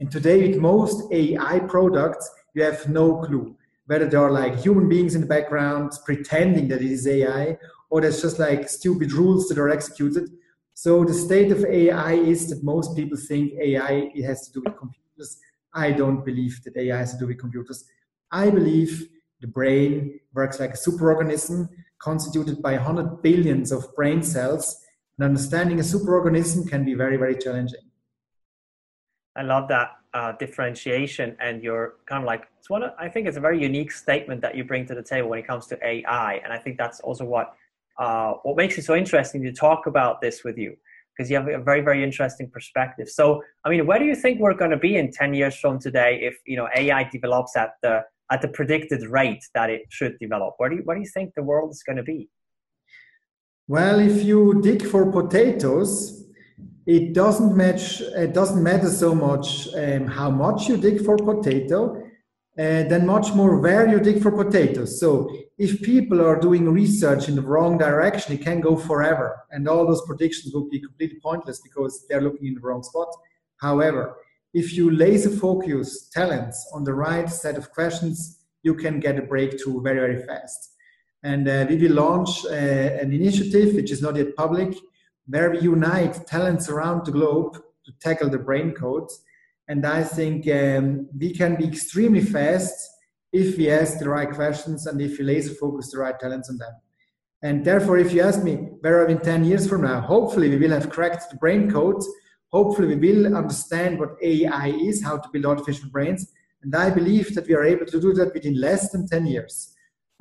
And 0.00 0.10
today, 0.10 0.48
with 0.48 0.58
most 0.58 1.10
AI 1.12 1.60
products, 1.60 2.30
you 2.54 2.62
have 2.62 2.88
no 2.88 3.16
clue 3.22 3.56
whether 3.86 4.06
there 4.06 4.22
are 4.22 4.30
like 4.30 4.56
human 4.58 4.88
beings 4.88 5.14
in 5.14 5.20
the 5.20 5.26
background 5.26 5.92
pretending 6.04 6.68
that 6.68 6.80
it 6.80 6.90
is 6.90 7.06
AI, 7.06 7.58
or 7.90 8.00
there's 8.00 8.22
just 8.22 8.38
like 8.38 8.68
stupid 8.68 9.12
rules 9.12 9.48
that 9.48 9.58
are 9.58 9.68
executed. 9.68 10.30
So 10.74 11.04
the 11.04 11.12
state 11.12 11.52
of 11.52 11.64
AI 11.64 12.14
is 12.14 12.48
that 12.48 12.64
most 12.64 12.96
people 12.96 13.18
think 13.18 13.52
AI 13.60 14.10
it 14.14 14.24
has 14.24 14.46
to 14.46 14.52
do 14.52 14.62
with 14.64 14.78
computers. 14.78 15.38
I 15.74 15.92
don't 15.92 16.24
believe 16.24 16.62
that 16.64 16.76
AI 16.76 16.96
has 16.96 17.12
to 17.12 17.18
do 17.18 17.26
with 17.26 17.38
computers. 17.38 17.84
I 18.30 18.50
believe 18.50 19.08
the 19.40 19.46
brain 19.48 20.20
works 20.32 20.60
like 20.60 20.74
a 20.74 20.78
superorganism 20.78 21.68
constituted 21.98 22.62
by 22.62 22.74
100 22.74 23.22
billions 23.22 23.72
of 23.72 23.94
brain 23.94 24.22
cells. 24.22 24.81
And 25.18 25.26
understanding 25.26 25.78
a 25.78 25.82
superorganism 25.82 26.68
can 26.68 26.84
be 26.84 26.94
very, 26.94 27.16
very 27.16 27.36
challenging. 27.36 27.80
I 29.36 29.42
love 29.42 29.68
that 29.68 29.92
uh, 30.14 30.32
differentiation, 30.32 31.36
and 31.40 31.62
you're 31.62 31.94
kind 32.06 32.22
of 32.22 32.26
like 32.26 32.48
it's 32.58 32.68
one. 32.68 32.82
Of, 32.82 32.92
I 32.98 33.08
think 33.08 33.26
it's 33.26 33.36
a 33.36 33.40
very 33.40 33.60
unique 33.60 33.92
statement 33.92 34.42
that 34.42 34.54
you 34.54 34.64
bring 34.64 34.86
to 34.86 34.94
the 34.94 35.02
table 35.02 35.30
when 35.30 35.38
it 35.38 35.46
comes 35.46 35.66
to 35.68 35.78
AI, 35.86 36.34
and 36.44 36.52
I 36.52 36.58
think 36.58 36.76
that's 36.76 37.00
also 37.00 37.24
what 37.24 37.54
uh, 37.98 38.34
what 38.42 38.56
makes 38.56 38.76
it 38.76 38.84
so 38.84 38.94
interesting 38.94 39.42
to 39.42 39.52
talk 39.52 39.86
about 39.86 40.20
this 40.20 40.44
with 40.44 40.58
you 40.58 40.76
because 41.16 41.30
you 41.30 41.36
have 41.36 41.48
a 41.48 41.58
very 41.58 41.80
very 41.80 42.04
interesting 42.04 42.50
perspective. 42.50 43.08
So, 43.08 43.42
I 43.64 43.70
mean, 43.70 43.86
where 43.86 43.98
do 43.98 44.04
you 44.04 44.14
think 44.14 44.38
we're 44.38 44.54
going 44.54 44.70
to 44.70 44.76
be 44.76 44.96
in 44.96 45.10
ten 45.10 45.32
years 45.32 45.56
from 45.56 45.78
today 45.78 46.20
if 46.22 46.36
you 46.46 46.56
know 46.56 46.68
AI 46.76 47.04
develops 47.04 47.56
at 47.56 47.74
the 47.82 48.04
at 48.30 48.42
the 48.42 48.48
predicted 48.48 49.02
rate 49.06 49.44
that 49.54 49.70
it 49.70 49.82
should 49.88 50.18
develop? 50.18 50.54
Where 50.58 50.68
do 50.68 50.76
you, 50.76 50.82
where 50.82 50.96
do 50.96 51.02
you 51.02 51.08
think 51.08 51.32
the 51.34 51.42
world 51.42 51.70
is 51.70 51.82
going 51.82 51.96
to 51.96 52.02
be? 52.02 52.28
Well, 53.68 54.00
if 54.00 54.24
you 54.24 54.60
dig 54.60 54.84
for 54.84 55.10
potatoes, 55.10 56.22
it 56.86 57.12
doesn't 57.12 57.56
match 57.56 58.00
it 58.00 58.34
doesn't 58.34 58.62
matter 58.62 58.90
so 58.90 59.14
much 59.14 59.68
um, 59.74 60.06
how 60.06 60.30
much 60.30 60.68
you 60.68 60.76
dig 60.76 61.04
for 61.04 61.16
potato 61.16 61.96
uh, 62.58 62.82
then 62.90 63.06
much 63.06 63.32
more 63.34 63.60
where 63.60 63.88
you 63.88 63.98
dig 63.98 64.20
for 64.20 64.30
potatoes. 64.30 65.00
So 65.00 65.34
if 65.56 65.80
people 65.80 66.20
are 66.20 66.38
doing 66.38 66.68
research 66.68 67.28
in 67.28 67.36
the 67.36 67.42
wrong 67.42 67.78
direction 67.78 68.34
it 68.34 68.42
can 68.42 68.60
go 68.60 68.76
forever 68.76 69.44
and 69.52 69.68
all 69.68 69.86
those 69.86 70.04
predictions 70.06 70.52
will 70.52 70.68
be 70.68 70.80
completely 70.80 71.20
pointless 71.20 71.60
because 71.60 72.04
they're 72.08 72.20
looking 72.20 72.48
in 72.48 72.54
the 72.54 72.60
wrong 72.60 72.82
spot. 72.82 73.08
However 73.60 74.16
if 74.52 74.74
you 74.74 74.90
laser 74.90 75.30
focus 75.30 76.10
talents 76.10 76.68
on 76.74 76.84
the 76.84 76.94
right 76.94 77.30
set 77.30 77.56
of 77.56 77.70
questions 77.70 78.40
you 78.62 78.74
can 78.74 79.00
get 79.00 79.18
a 79.18 79.22
breakthrough 79.22 79.80
very 79.82 80.00
very 80.00 80.26
fast 80.26 80.71
and 81.22 81.48
uh, 81.48 81.66
we 81.68 81.76
will 81.76 81.94
launch 81.94 82.44
uh, 82.46 82.48
an 82.48 83.12
initiative 83.12 83.74
which 83.74 83.90
is 83.90 84.02
not 84.02 84.16
yet 84.16 84.34
public 84.36 84.76
where 85.26 85.50
we 85.50 85.60
unite 85.60 86.26
talents 86.26 86.68
around 86.68 87.06
the 87.06 87.12
globe 87.12 87.54
to 87.84 87.92
tackle 88.00 88.28
the 88.28 88.38
brain 88.38 88.72
codes. 88.72 89.22
And 89.68 89.86
I 89.86 90.02
think 90.02 90.48
um, 90.48 91.08
we 91.16 91.32
can 91.32 91.54
be 91.56 91.66
extremely 91.66 92.20
fast 92.20 92.74
if 93.32 93.56
we 93.56 93.70
ask 93.70 93.98
the 93.98 94.08
right 94.08 94.30
questions 94.30 94.86
and 94.86 95.00
if 95.00 95.18
we 95.18 95.24
laser 95.24 95.54
focus 95.54 95.90
the 95.92 95.98
right 95.98 96.18
talents 96.18 96.50
on 96.50 96.58
them. 96.58 96.72
And 97.42 97.64
therefore, 97.64 97.98
if 97.98 98.12
you 98.12 98.22
ask 98.22 98.42
me, 98.42 98.54
where 98.80 99.00
are 99.00 99.06
we 99.06 99.14
in 99.14 99.20
10 99.20 99.44
years 99.44 99.68
from 99.68 99.82
now? 99.82 100.00
Hopefully, 100.00 100.48
we 100.48 100.58
will 100.58 100.70
have 100.70 100.90
cracked 100.90 101.30
the 101.30 101.36
brain 101.36 101.70
codes. 101.70 102.06
Hopefully, 102.52 102.94
we 102.94 103.12
will 103.12 103.36
understand 103.36 103.98
what 103.98 104.16
AI 104.22 104.68
is, 104.68 105.02
how 105.02 105.18
to 105.18 105.28
build 105.32 105.46
artificial 105.46 105.88
brains. 105.90 106.30
And 106.62 106.74
I 106.74 106.90
believe 106.90 107.34
that 107.34 107.48
we 107.48 107.54
are 107.54 107.64
able 107.64 107.86
to 107.86 108.00
do 108.00 108.12
that 108.14 108.32
within 108.34 108.60
less 108.60 108.90
than 108.92 109.08
10 109.08 109.26
years. 109.26 109.71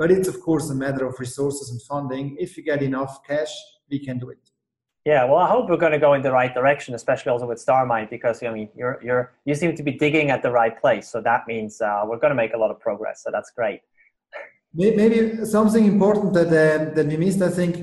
But 0.02 0.10
it's, 0.10 0.28
of 0.28 0.42
course, 0.42 0.68
a 0.72 0.74
matter 0.74 1.06
of 1.06 1.20
resources 1.20 1.70
and 1.70 1.80
funding. 1.84 2.36
If 2.40 2.58
we 2.58 2.64
get 2.64 2.82
enough 2.82 3.14
cash, 3.24 3.54
we 3.88 4.00
can 4.00 4.18
do 4.18 4.32
it. 4.32 4.44
Yeah, 5.06 5.26
well, 5.26 5.38
I 5.46 5.48
hope 5.48 5.70
we're 5.70 5.84
going 5.86 5.92
to 5.92 6.04
go 6.08 6.16
in 6.16 6.24
the 6.24 6.32
right 6.32 6.52
direction, 6.60 6.96
especially 6.96 7.30
also 7.34 7.46
with 7.46 7.64
StarMind, 7.64 8.10
because 8.10 8.42
I 8.42 8.50
mean, 8.50 8.70
you're 8.76 8.98
you're 9.08 9.24
you 9.46 9.54
seem 9.54 9.76
to 9.76 9.84
be 9.84 9.92
digging 9.92 10.32
at 10.32 10.42
the 10.42 10.50
right 10.50 10.76
place. 10.84 11.06
So 11.14 11.22
that 11.22 11.42
means 11.52 11.82
uh, 11.82 12.02
we're 12.08 12.22
going 12.24 12.34
to 12.36 12.42
make 12.44 12.54
a 12.56 12.58
lot 12.64 12.72
of 12.72 12.80
progress. 12.80 13.22
So 13.24 13.30
that's 13.36 13.52
great. 13.52 13.82
Maybe 14.74 15.46
something 15.46 15.86
important 15.86 16.34
that 16.34 16.48
uh, 16.48 16.96
that 16.96 17.06
we 17.06 17.18
missed, 17.18 17.44
I 17.50 17.52
think. 17.60 17.76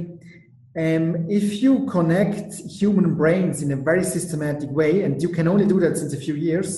Um, 0.84 1.04
if 1.40 1.62
you 1.62 1.86
connect 1.96 2.48
human 2.80 3.14
brains 3.20 3.62
in 3.62 3.70
a 3.70 3.76
very 3.90 4.02
systematic 4.16 4.70
way, 4.80 5.02
and 5.04 5.22
you 5.24 5.28
can 5.28 5.46
only 5.46 5.66
do 5.72 5.78
that 5.84 5.96
since 5.96 6.12
a 6.14 6.20
few 6.26 6.34
years, 6.34 6.68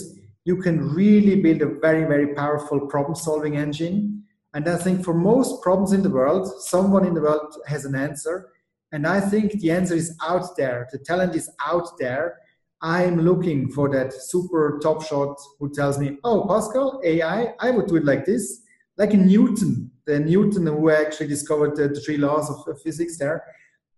you 0.45 0.57
can 0.65 0.77
really 1.01 1.37
build 1.45 1.63
a 1.63 1.71
very 1.87 2.05
very 2.05 2.29
powerful 2.35 2.79
problem-solving 2.93 3.57
engine. 3.57 4.21
And 4.55 4.69
I 4.69 4.77
think 4.77 5.05
for 5.05 5.15
most 5.15 5.63
problems 5.63 5.93
in 5.93 6.03
the 6.03 6.11
world, 6.11 6.63
someone 6.63 7.07
in 7.07 7.15
the 7.15 7.21
world 7.21 7.55
has 7.67 7.85
an 7.85 7.95
answer 7.95 8.51
and 8.93 9.07
I 9.07 9.21
think 9.21 9.53
the 9.53 9.71
answer 9.71 9.95
is 9.95 10.17
out 10.23 10.57
there. 10.57 10.89
The 10.91 10.99
talent 10.99 11.35
is 11.37 11.51
out 11.65 11.99
there. 11.99 12.39
I'm 12.83 13.21
looking 13.21 13.71
for 13.71 13.89
that 13.91 14.13
super 14.13 14.81
top 14.83 15.05
shot 15.05 15.37
who 15.59 15.71
tells 15.71 15.99
me, 15.99 16.19
oh, 16.25 16.47
Pascal, 16.49 17.01
AI, 17.05 17.55
I 17.61 17.71
would 17.71 17.87
do 17.87 17.97
it 17.97 18.05
like 18.05 18.25
this. 18.25 18.63
Like 18.97 19.13
Newton, 19.13 19.91
the 20.07 20.19
Newton 20.19 20.67
who 20.67 20.91
actually 20.91 21.29
discovered 21.29 21.77
the, 21.77 22.01
three 22.01 22.17
laws 22.17 22.51
of, 22.51 22.81
physics 22.83 23.19
there. 23.19 23.45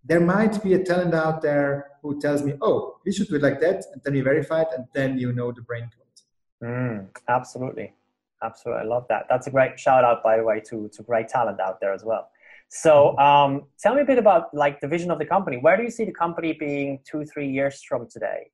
There 0.05 0.21
might 0.21 0.63
be 0.63 0.75
a 0.75 0.83
talent 0.83 1.15
out 1.15 1.43
there 1.43 1.93
who 2.03 2.21
tells 2.21 2.43
me, 2.43 2.55
oh, 2.61 2.99
we 3.05 3.13
should 3.13 3.29
do 3.29 3.37
it 3.37 3.43
like 3.43 3.61
that. 3.61 3.85
And 3.93 4.03
then 4.05 4.15
we 4.15 4.21
verify 4.21 4.63
it, 4.63 4.69
and 4.77 4.87
then 4.93 5.19
you 5.19 5.33
know 5.33 5.53
the 5.53 5.63
brain 5.63 5.89
code. 5.97 6.69
Mm, 6.69 7.09
absolutely. 7.29 7.95
Absolutely. 8.43 8.83
I 8.83 8.87
love 8.87 9.07
that. 9.09 9.27
That's 9.29 9.47
a 9.47 9.51
great 9.51 9.79
shout 9.79 10.05
out, 10.05 10.23
by 10.23 10.37
the 10.37 10.43
way, 10.43 10.61
to, 10.69 10.91
to 10.95 11.03
great 11.03 11.29
talent 11.29 11.61
out 11.61 11.81
there 11.81 11.93
as 11.93 12.05
well. 12.05 12.29
So 12.69 13.17
um, 13.19 13.65
tell 13.79 13.95
me 13.95 14.01
a 14.01 14.05
bit 14.05 14.19
about 14.19 14.53
like 14.55 14.81
the 14.81 14.89
vision 14.89 15.11
of 15.11 15.19
the 15.19 15.27
company. 15.27 15.59
Where 15.59 15.77
do 15.77 15.83
you 15.83 15.91
see 15.91 16.05
the 16.05 16.13
company 16.13 16.55
being 16.55 17.01
two, 17.05 17.25
three 17.25 17.51
years 17.51 17.83
from 17.83 18.09
today? 18.09 18.51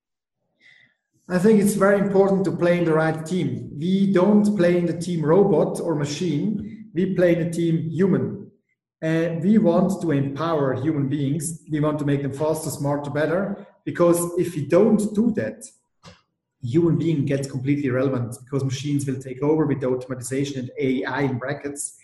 I 1.31 1.38
think 1.38 1.61
it's 1.61 1.74
very 1.74 2.01
important 2.01 2.44
to 2.46 2.53
play 2.53 2.79
in 2.79 2.85
the 2.85 2.94
right 2.94 3.24
team. 3.24 3.70
We 3.79 4.12
don't 4.12 4.57
play 4.57 4.79
in 4.79 4.87
the 4.87 4.98
team 4.98 5.24
robot 5.24 5.79
or 5.79 5.94
machine. 5.94 6.90
We 6.94 7.14
play 7.14 7.37
in 7.37 7.44
the 7.44 7.51
team 7.51 7.90
human. 7.90 8.51
And 9.01 9.42
we 9.44 9.59
want 9.59 10.03
to 10.03 10.11
empower 10.11 10.74
human 10.74 11.09
beings. 11.09 11.62
We 11.70 11.81
want 11.81 11.98
to 12.01 12.05
make 12.05 12.22
them 12.22 12.33
faster, 12.33 12.70
smarter, 12.70 13.11
better. 13.11 13.66
Because 13.85 14.18
if 14.38 14.57
we 14.57 14.66
don't 14.66 15.14
do 15.14 15.31
that, 15.33 15.64
human 16.62 16.99
being 16.99 17.25
gets 17.25 17.51
completely 17.51 17.87
irrelevant 17.87 18.37
because 18.44 18.64
machines 18.64 19.07
will 19.07 19.21
take 19.21 19.42
over 19.42 19.66
with 19.66 19.81
the 19.81 19.87
automatization 19.87 20.59
and 20.59 20.71
AI 20.79 21.23
in 21.23 21.38
brackets 21.38 21.99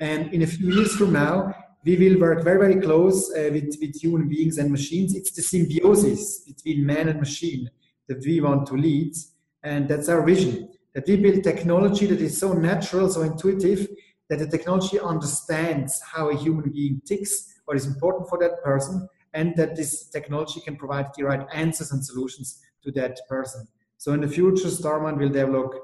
and 0.00 0.32
in 0.32 0.42
a 0.42 0.46
few 0.46 0.72
years 0.72 0.94
from 0.94 1.12
now, 1.12 1.54
we 1.84 1.96
will 1.96 2.20
work 2.20 2.44
very, 2.44 2.58
very 2.58 2.80
close 2.80 3.32
uh, 3.34 3.50
with, 3.52 3.76
with 3.80 4.00
human 4.00 4.28
beings 4.28 4.58
and 4.58 4.70
machines. 4.70 5.14
It's 5.14 5.32
the 5.32 5.42
symbiosis 5.42 6.40
between 6.40 6.86
man 6.86 7.08
and 7.08 7.18
machine 7.18 7.68
that 8.08 8.24
we 8.24 8.40
want 8.40 8.66
to 8.68 8.74
lead. 8.74 9.14
And 9.62 9.88
that's 9.88 10.08
our 10.08 10.24
vision 10.24 10.70
that 10.94 11.06
we 11.06 11.16
build 11.16 11.44
technology 11.44 12.06
that 12.06 12.20
is 12.20 12.38
so 12.38 12.52
natural, 12.52 13.08
so 13.08 13.22
intuitive, 13.22 13.88
that 14.28 14.38
the 14.38 14.46
technology 14.46 14.98
understands 14.98 16.00
how 16.00 16.30
a 16.30 16.36
human 16.36 16.70
being 16.70 17.00
ticks, 17.06 17.60
what 17.64 17.76
is 17.76 17.86
important 17.86 18.28
for 18.28 18.38
that 18.38 18.62
person, 18.62 19.08
and 19.34 19.56
that 19.56 19.76
this 19.76 20.08
technology 20.08 20.60
can 20.60 20.76
provide 20.76 21.06
the 21.16 21.24
right 21.24 21.46
answers 21.52 21.92
and 21.92 22.04
solutions 22.04 22.60
to 22.82 22.90
that 22.92 23.20
person. 23.28 23.66
So 23.98 24.12
in 24.12 24.20
the 24.20 24.28
future, 24.28 24.68
StarMind 24.68 25.18
will 25.18 25.28
develop 25.28 25.74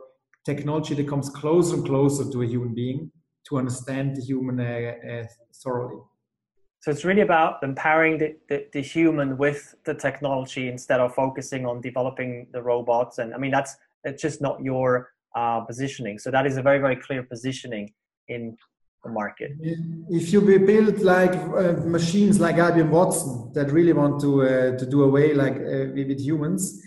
technology 0.45 0.95
that 0.95 1.09
comes 1.09 1.29
closer 1.31 1.75
and 1.75 1.85
closer 1.85 2.31
to 2.31 2.43
a 2.43 2.47
human 2.47 2.75
being 2.75 3.11
to 3.49 3.59
understand 3.59 4.17
the 4.17 4.23
human 4.23 4.61
uh, 4.61 4.93
uh, 5.13 5.27
thoroughly. 5.63 6.01
So 6.81 6.91
it's 6.91 7.05
really 7.05 7.23
about 7.23 7.63
empowering 7.63 8.19
the, 8.19 8.37
the, 8.49 8.67
the, 8.73 8.83
human 8.83 9.39
with 9.39 9.75
the 9.85 9.95
technology 9.95 10.69
instead 10.69 11.01
of 11.01 11.15
focusing 11.15 11.65
on 11.65 11.81
developing 11.81 12.47
the 12.53 12.63
robots. 12.63 13.19
And 13.19 13.35
I 13.35 13.39
mean, 13.39 13.51
that's 13.51 13.75
it's 14.05 14.21
just 14.21 14.43
not 14.43 14.63
your 14.63 15.13
uh, 15.35 15.61
positioning. 15.61 16.19
So 16.19 16.31
that 16.31 16.47
is 16.47 16.57
a 16.59 16.63
very, 16.63 16.79
very 16.79 16.97
clear 16.97 17.23
positioning 17.23 17.93
in 18.29 18.57
the 19.03 19.11
market. 19.11 19.53
If 20.11 20.33
you 20.33 20.41
build 20.43 21.01
like 21.01 21.35
uh, 21.35 21.73
machines 21.87 22.39
like 22.39 22.57
IBM 22.57 22.91
Watson 22.91 23.51
that 23.55 23.73
really 23.73 23.93
want 23.93 24.21
to 24.21 24.43
uh, 24.43 24.79
to 24.79 24.87
do 24.87 25.05
away 25.05 25.35
like 25.35 25.55
uh, 25.55 25.93
with 25.95 26.21
humans, 26.21 26.83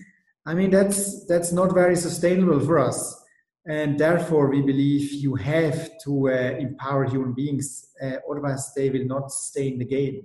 I 0.48 0.54
mean 0.54 0.72
that's 0.72 1.26
that's 1.26 1.52
not 1.52 1.74
very 1.74 1.98
sustainable 1.98 2.62
for 2.62 2.80
us. 2.80 3.00
And 3.68 4.00
therefore 4.00 4.50
we 4.50 4.62
believe 4.62 5.12
you 5.12 5.36
have 5.36 5.90
to 6.06 6.30
uh, 6.30 6.56
empower 6.68 7.04
human 7.04 7.34
beings 7.34 7.90
uh, 8.02 8.18
otherwise 8.32 8.72
they 8.74 8.90
will 8.90 9.06
not 9.06 9.30
stay 9.30 9.68
in 9.68 9.78
the 9.78 9.86
game. 9.86 10.22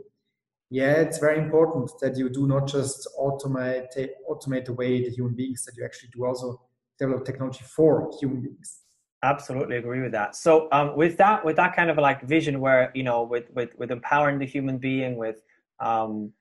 Yeah 0.71 0.95
it's 1.07 1.19
very 1.19 1.39
important 1.39 1.91
that 2.01 2.17
you 2.17 2.29
do 2.31 2.47
not 2.47 2.69
just 2.69 3.09
automate 3.19 3.93
automate 4.31 4.69
away 4.69 5.03
the 5.03 5.11
human 5.11 5.35
beings 5.35 5.65
that 5.65 5.77
you 5.77 5.85
actually 5.85 6.11
do 6.15 6.25
also 6.25 6.63
develop 7.01 7.25
technology 7.25 7.65
for 7.65 8.13
human 8.21 8.41
beings. 8.43 8.83
Absolutely 9.25 9.77
agree 9.77 10.03
with 10.03 10.13
that. 10.13 10.37
So 10.37 10.69
um, 10.71 10.97
with 10.97 11.17
that 11.17 11.45
with 11.45 11.57
that 11.57 11.75
kind 11.75 11.91
of 11.91 11.99
like 11.99 12.23
vision 12.23 12.61
where 12.61 12.93
you 12.95 13.03
know 13.03 13.25
with 13.25 13.47
with, 13.57 13.71
with 13.77 13.91
empowering 13.91 14.39
the 14.39 14.47
human 14.47 14.79
being 14.79 15.17
with 15.17 15.43
um, 15.81 16.33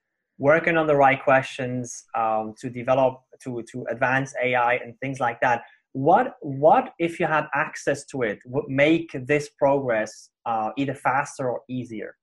working 0.42 0.76
on 0.76 0.88
the 0.88 0.96
right 0.96 1.24
questions 1.24 2.06
um, 2.18 2.56
to 2.60 2.68
develop 2.70 3.14
to 3.44 3.64
to 3.72 3.86
advance 3.92 4.34
ai 4.44 4.74
and 4.84 5.00
things 5.00 5.20
like 5.20 5.40
that. 5.40 5.62
What 5.94 6.36
what 6.42 6.94
if 6.98 7.20
you 7.20 7.28
had 7.28 7.46
access 7.54 8.04
to 8.12 8.24
it? 8.24 8.40
Would 8.46 8.68
make 8.68 9.10
this 9.32 9.50
progress 9.64 10.12
uh, 10.46 10.70
either 10.78 10.96
faster 10.96 11.46
or 11.50 11.62
easier 11.70 12.16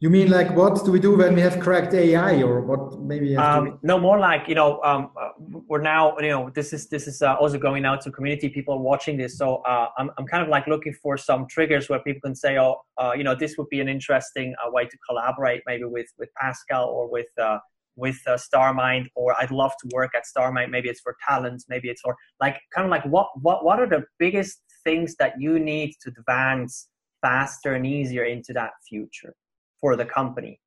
you 0.00 0.10
mean 0.10 0.30
like 0.30 0.54
what 0.54 0.84
do 0.84 0.92
we 0.92 1.00
do 1.00 1.16
when 1.16 1.34
we 1.34 1.40
have 1.40 1.58
cracked 1.58 1.92
AI, 1.92 2.40
or 2.42 2.60
what? 2.60 3.00
Maybe 3.00 3.36
um, 3.36 3.80
no 3.82 3.98
more 3.98 4.20
like 4.20 4.46
you 4.46 4.54
know 4.54 4.80
um, 4.82 5.10
uh, 5.20 5.30
we're 5.38 5.82
now 5.82 6.16
you 6.18 6.28
know 6.28 6.50
this 6.54 6.72
is 6.72 6.88
this 6.88 7.08
is 7.08 7.20
uh, 7.20 7.34
also 7.34 7.58
going 7.58 7.84
out 7.84 8.00
to 8.02 8.12
community 8.12 8.48
people 8.48 8.78
watching 8.80 9.16
this. 9.16 9.36
So 9.36 9.56
uh, 9.66 9.88
I'm 9.98 10.10
I'm 10.16 10.26
kind 10.26 10.44
of 10.44 10.48
like 10.48 10.68
looking 10.68 10.92
for 11.02 11.16
some 11.16 11.48
triggers 11.48 11.88
where 11.88 11.98
people 11.98 12.20
can 12.20 12.36
say, 12.36 12.58
oh, 12.58 12.76
uh, 12.96 13.12
you 13.16 13.24
know, 13.24 13.34
this 13.34 13.56
would 13.58 13.68
be 13.70 13.80
an 13.80 13.88
interesting 13.88 14.54
uh, 14.64 14.70
way 14.70 14.84
to 14.86 14.96
collaborate, 15.08 15.62
maybe 15.66 15.84
with 15.84 16.06
with 16.16 16.28
Pascal 16.40 16.84
or 16.84 17.10
with 17.10 17.26
uh, 17.36 17.58
with 17.96 18.20
StarMind, 18.24 19.06
or 19.16 19.34
I'd 19.40 19.50
love 19.50 19.72
to 19.82 19.88
work 19.92 20.12
at 20.14 20.22
StarMind. 20.24 20.70
Maybe 20.70 20.88
it's 20.88 21.00
for 21.00 21.16
talent, 21.28 21.64
maybe 21.68 21.88
it's 21.88 22.02
for 22.02 22.14
like 22.40 22.60
kind 22.72 22.84
of 22.84 22.90
like 22.92 23.04
what 23.04 23.30
what 23.42 23.64
what 23.64 23.80
are 23.80 23.88
the 23.88 24.04
biggest 24.20 24.62
things 24.84 25.16
that 25.16 25.32
you 25.40 25.58
need 25.58 25.94
to 26.02 26.12
advance 26.16 26.88
faster 27.20 27.74
and 27.74 27.84
easier 27.84 28.22
into 28.22 28.52
that 28.52 28.70
future? 28.88 29.34
For 29.80 29.96
the 29.96 30.04
company? 30.04 30.60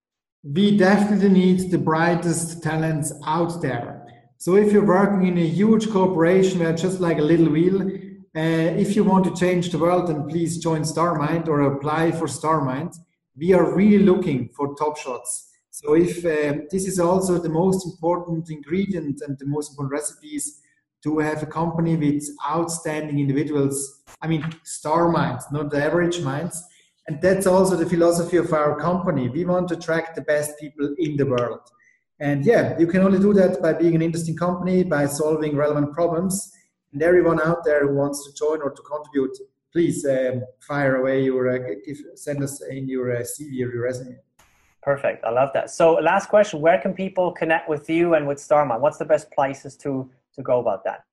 We 0.43 0.78
definitely 0.78 1.30
need 1.30 1.71
the 1.71 1.78
brightest 1.78 2.63
talents 2.63 3.13
out 3.26 3.62
there. 3.62 4.08
So 4.38 4.56
if 4.56 4.71
you're 4.71 4.86
working 4.86 5.28
in 5.28 5.38
a 5.38 5.47
huge 5.47 5.91
corporation 5.91 6.60
where 6.60 6.74
just 6.74 7.00
like 7.00 7.19
a 7.19 7.21
little 7.21 7.50
wheel, 7.50 7.82
uh, 7.84 8.80
if 8.84 8.95
you 8.95 9.04
want 9.04 9.26
to 9.26 9.36
change 9.36 9.69
the 9.69 9.78
world, 9.78 10.08
then 10.08 10.28
please 10.28 10.58
join 10.58 10.82
StarMind 10.82 11.47
or 11.47 11.62
apply 11.62 12.12
for 12.12 12.26
StarMind. 12.26 12.95
We 13.38 13.54
are 13.54 13.76
really 13.76 14.04
looking 14.04 14.50
for 14.56 14.74
top 14.76 14.97
shots. 14.97 15.50
So 15.69 15.93
if 15.93 16.26
uh, 16.26 16.62
this 16.71 16.88
is 16.88 17.00
also 17.00 17.38
the 17.38 17.50
most 17.50 17.86
important 17.86 18.50
ingredient 18.50 19.21
and 19.21 19.38
the 19.38 19.45
most 19.45 19.71
important 19.71 19.93
recipes 19.93 20.62
to 21.04 21.19
have 21.19 21.41
a 21.41 21.47
company 21.47 21.95
with 21.95 22.24
outstanding 22.47 23.19
individuals. 23.19 24.04
I 24.21 24.28
mean, 24.28 24.43
star 24.63 25.10
minds, 25.10 25.45
not 25.52 25.71
the 25.71 25.84
average 25.84 26.21
minds. 26.21 26.63
And 27.07 27.21
that's 27.21 27.47
also 27.47 27.75
the 27.75 27.89
philosophy 27.89 28.37
of 28.37 28.53
our 28.53 28.79
company. 28.79 29.29
We 29.29 29.45
want 29.45 29.67
to 29.69 29.75
attract 29.75 30.15
the 30.15 30.21
best 30.21 30.59
people 30.59 30.93
in 30.97 31.17
the 31.17 31.25
world. 31.25 31.61
And 32.19 32.45
yeah, 32.45 32.77
you 32.77 32.85
can 32.85 33.01
only 33.01 33.19
do 33.19 33.33
that 33.33 33.61
by 33.61 33.73
being 33.73 33.95
an 33.95 34.01
interesting 34.01 34.37
company, 34.37 34.83
by 34.83 35.07
solving 35.07 35.55
relevant 35.55 35.93
problems. 35.93 36.53
And 36.93 37.01
everyone 37.01 37.41
out 37.41 37.63
there 37.65 37.87
who 37.87 37.95
wants 37.95 38.25
to 38.25 38.33
join 38.33 38.61
or 38.61 38.69
to 38.69 38.81
contribute, 38.83 39.35
please 39.73 40.05
um, 40.05 40.43
fire 40.59 40.97
away 40.97 41.23
your, 41.23 41.49
uh, 41.49 41.57
give, 41.85 41.97
send 42.15 42.43
us 42.43 42.61
in 42.61 42.87
your 42.87 43.15
uh, 43.15 43.21
CV 43.21 43.65
or 43.65 43.73
your 43.73 43.83
resume. 43.83 44.17
Perfect. 44.83 45.23
I 45.23 45.29
love 45.29 45.49
that. 45.53 45.69
So, 45.69 45.93
last 45.93 46.27
question: 46.27 46.59
Where 46.59 46.79
can 46.79 46.93
people 46.93 47.31
connect 47.31 47.69
with 47.69 47.87
you 47.89 48.15
and 48.15 48.27
with 48.27 48.39
StarMind? 48.39 48.79
What's 48.79 48.97
the 48.97 49.05
best 49.05 49.31
places 49.31 49.77
to 49.77 50.09
to 50.35 50.41
go 50.41 50.59
about 50.59 50.83
that? 50.85 51.03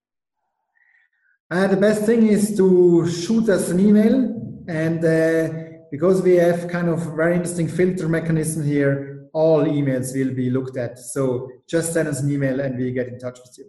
Uh, 1.51 1.67
the 1.67 1.77
best 1.77 2.05
thing 2.05 2.27
is 2.27 2.57
to 2.57 3.09
shoot 3.11 3.49
us 3.49 3.71
an 3.71 3.81
email 3.81 4.15
and 4.69 5.05
uh, 5.05 5.68
because 5.91 6.23
we 6.23 6.35
have 6.37 6.69
kind 6.69 6.89
of 6.89 7.01
very 7.17 7.35
interesting 7.35 7.69
filter 7.69 8.09
mechanism 8.09 8.65
here, 8.65 9.29
all 9.33 9.65
emails 9.65 10.15
will 10.15 10.35
be 10.35 10.51
looked 10.51 10.77
at. 10.77 10.99
So 10.99 11.51
just 11.69 11.93
send 11.93 12.09
us 12.09 12.21
an 12.21 12.31
email 12.31 12.61
and 12.61 12.79
we 12.79 12.93
get 12.93 13.09
in 13.09 13.19
touch 13.19 13.39
with 13.41 13.57
you. 13.59 13.67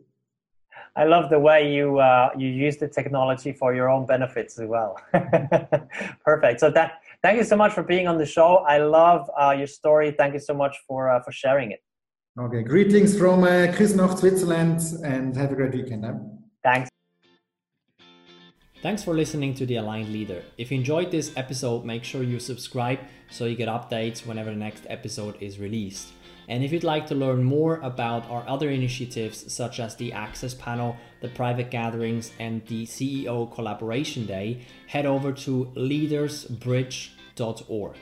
I 0.95 1.05
love 1.05 1.29
the 1.29 1.39
way 1.39 1.73
you 1.73 1.99
uh, 1.99 2.29
you 2.37 2.47
use 2.47 2.77
the 2.77 2.87
technology 2.87 3.53
for 3.53 3.73
your 3.73 3.89
own 3.89 4.05
benefits 4.05 4.59
as 4.59 4.67
well. 4.67 4.97
Perfect. 6.25 6.59
So 6.59 6.69
that 6.71 7.01
thank 7.23 7.37
you 7.37 7.43
so 7.43 7.55
much 7.55 7.73
for 7.73 7.83
being 7.83 8.07
on 8.07 8.17
the 8.17 8.25
show. 8.25 8.57
I 8.57 8.79
love 8.79 9.29
uh, 9.39 9.51
your 9.51 9.67
story. 9.67 10.11
Thank 10.11 10.33
you 10.33 10.39
so 10.39 10.53
much 10.53 10.75
for 10.87 11.09
uh, 11.09 11.21
for 11.21 11.31
sharing 11.31 11.71
it. 11.71 11.81
Okay. 12.37 12.63
Greetings 12.63 13.17
from 13.17 13.43
uh, 13.43 13.71
Switzerland, 13.73 14.81
and 15.03 15.35
have 15.35 15.51
a 15.51 15.55
great 15.55 15.73
weekend. 15.73 16.05
Huh? 16.05 16.13
Thanks. 16.63 16.89
Thanks 18.81 19.03
for 19.03 19.13
listening 19.13 19.55
to 19.55 19.65
The 19.65 19.75
Aligned 19.75 20.13
Leader. 20.13 20.41
If 20.57 20.71
you 20.71 20.77
enjoyed 20.77 21.11
this 21.11 21.33
episode, 21.35 21.83
make 21.83 22.05
sure 22.05 22.23
you 22.23 22.39
subscribe 22.39 22.99
so 23.29 23.43
you 23.43 23.57
get 23.57 23.67
updates 23.67 24.25
whenever 24.25 24.51
the 24.51 24.55
next 24.55 24.85
episode 24.87 25.35
is 25.41 25.59
released. 25.59 26.13
And 26.47 26.63
if 26.63 26.71
you'd 26.71 26.85
like 26.85 27.05
to 27.07 27.15
learn 27.15 27.43
more 27.43 27.81
about 27.83 28.29
our 28.29 28.47
other 28.47 28.69
initiatives, 28.69 29.51
such 29.51 29.81
as 29.81 29.97
the 29.97 30.13
Access 30.13 30.53
Panel, 30.53 30.95
the 31.19 31.27
private 31.27 31.71
gatherings, 31.71 32.31
and 32.39 32.65
the 32.67 32.85
CEO 32.85 33.53
Collaboration 33.53 34.25
Day, 34.25 34.61
head 34.87 35.05
over 35.05 35.33
to 35.33 35.65
leadersbridge.org. 35.75 37.95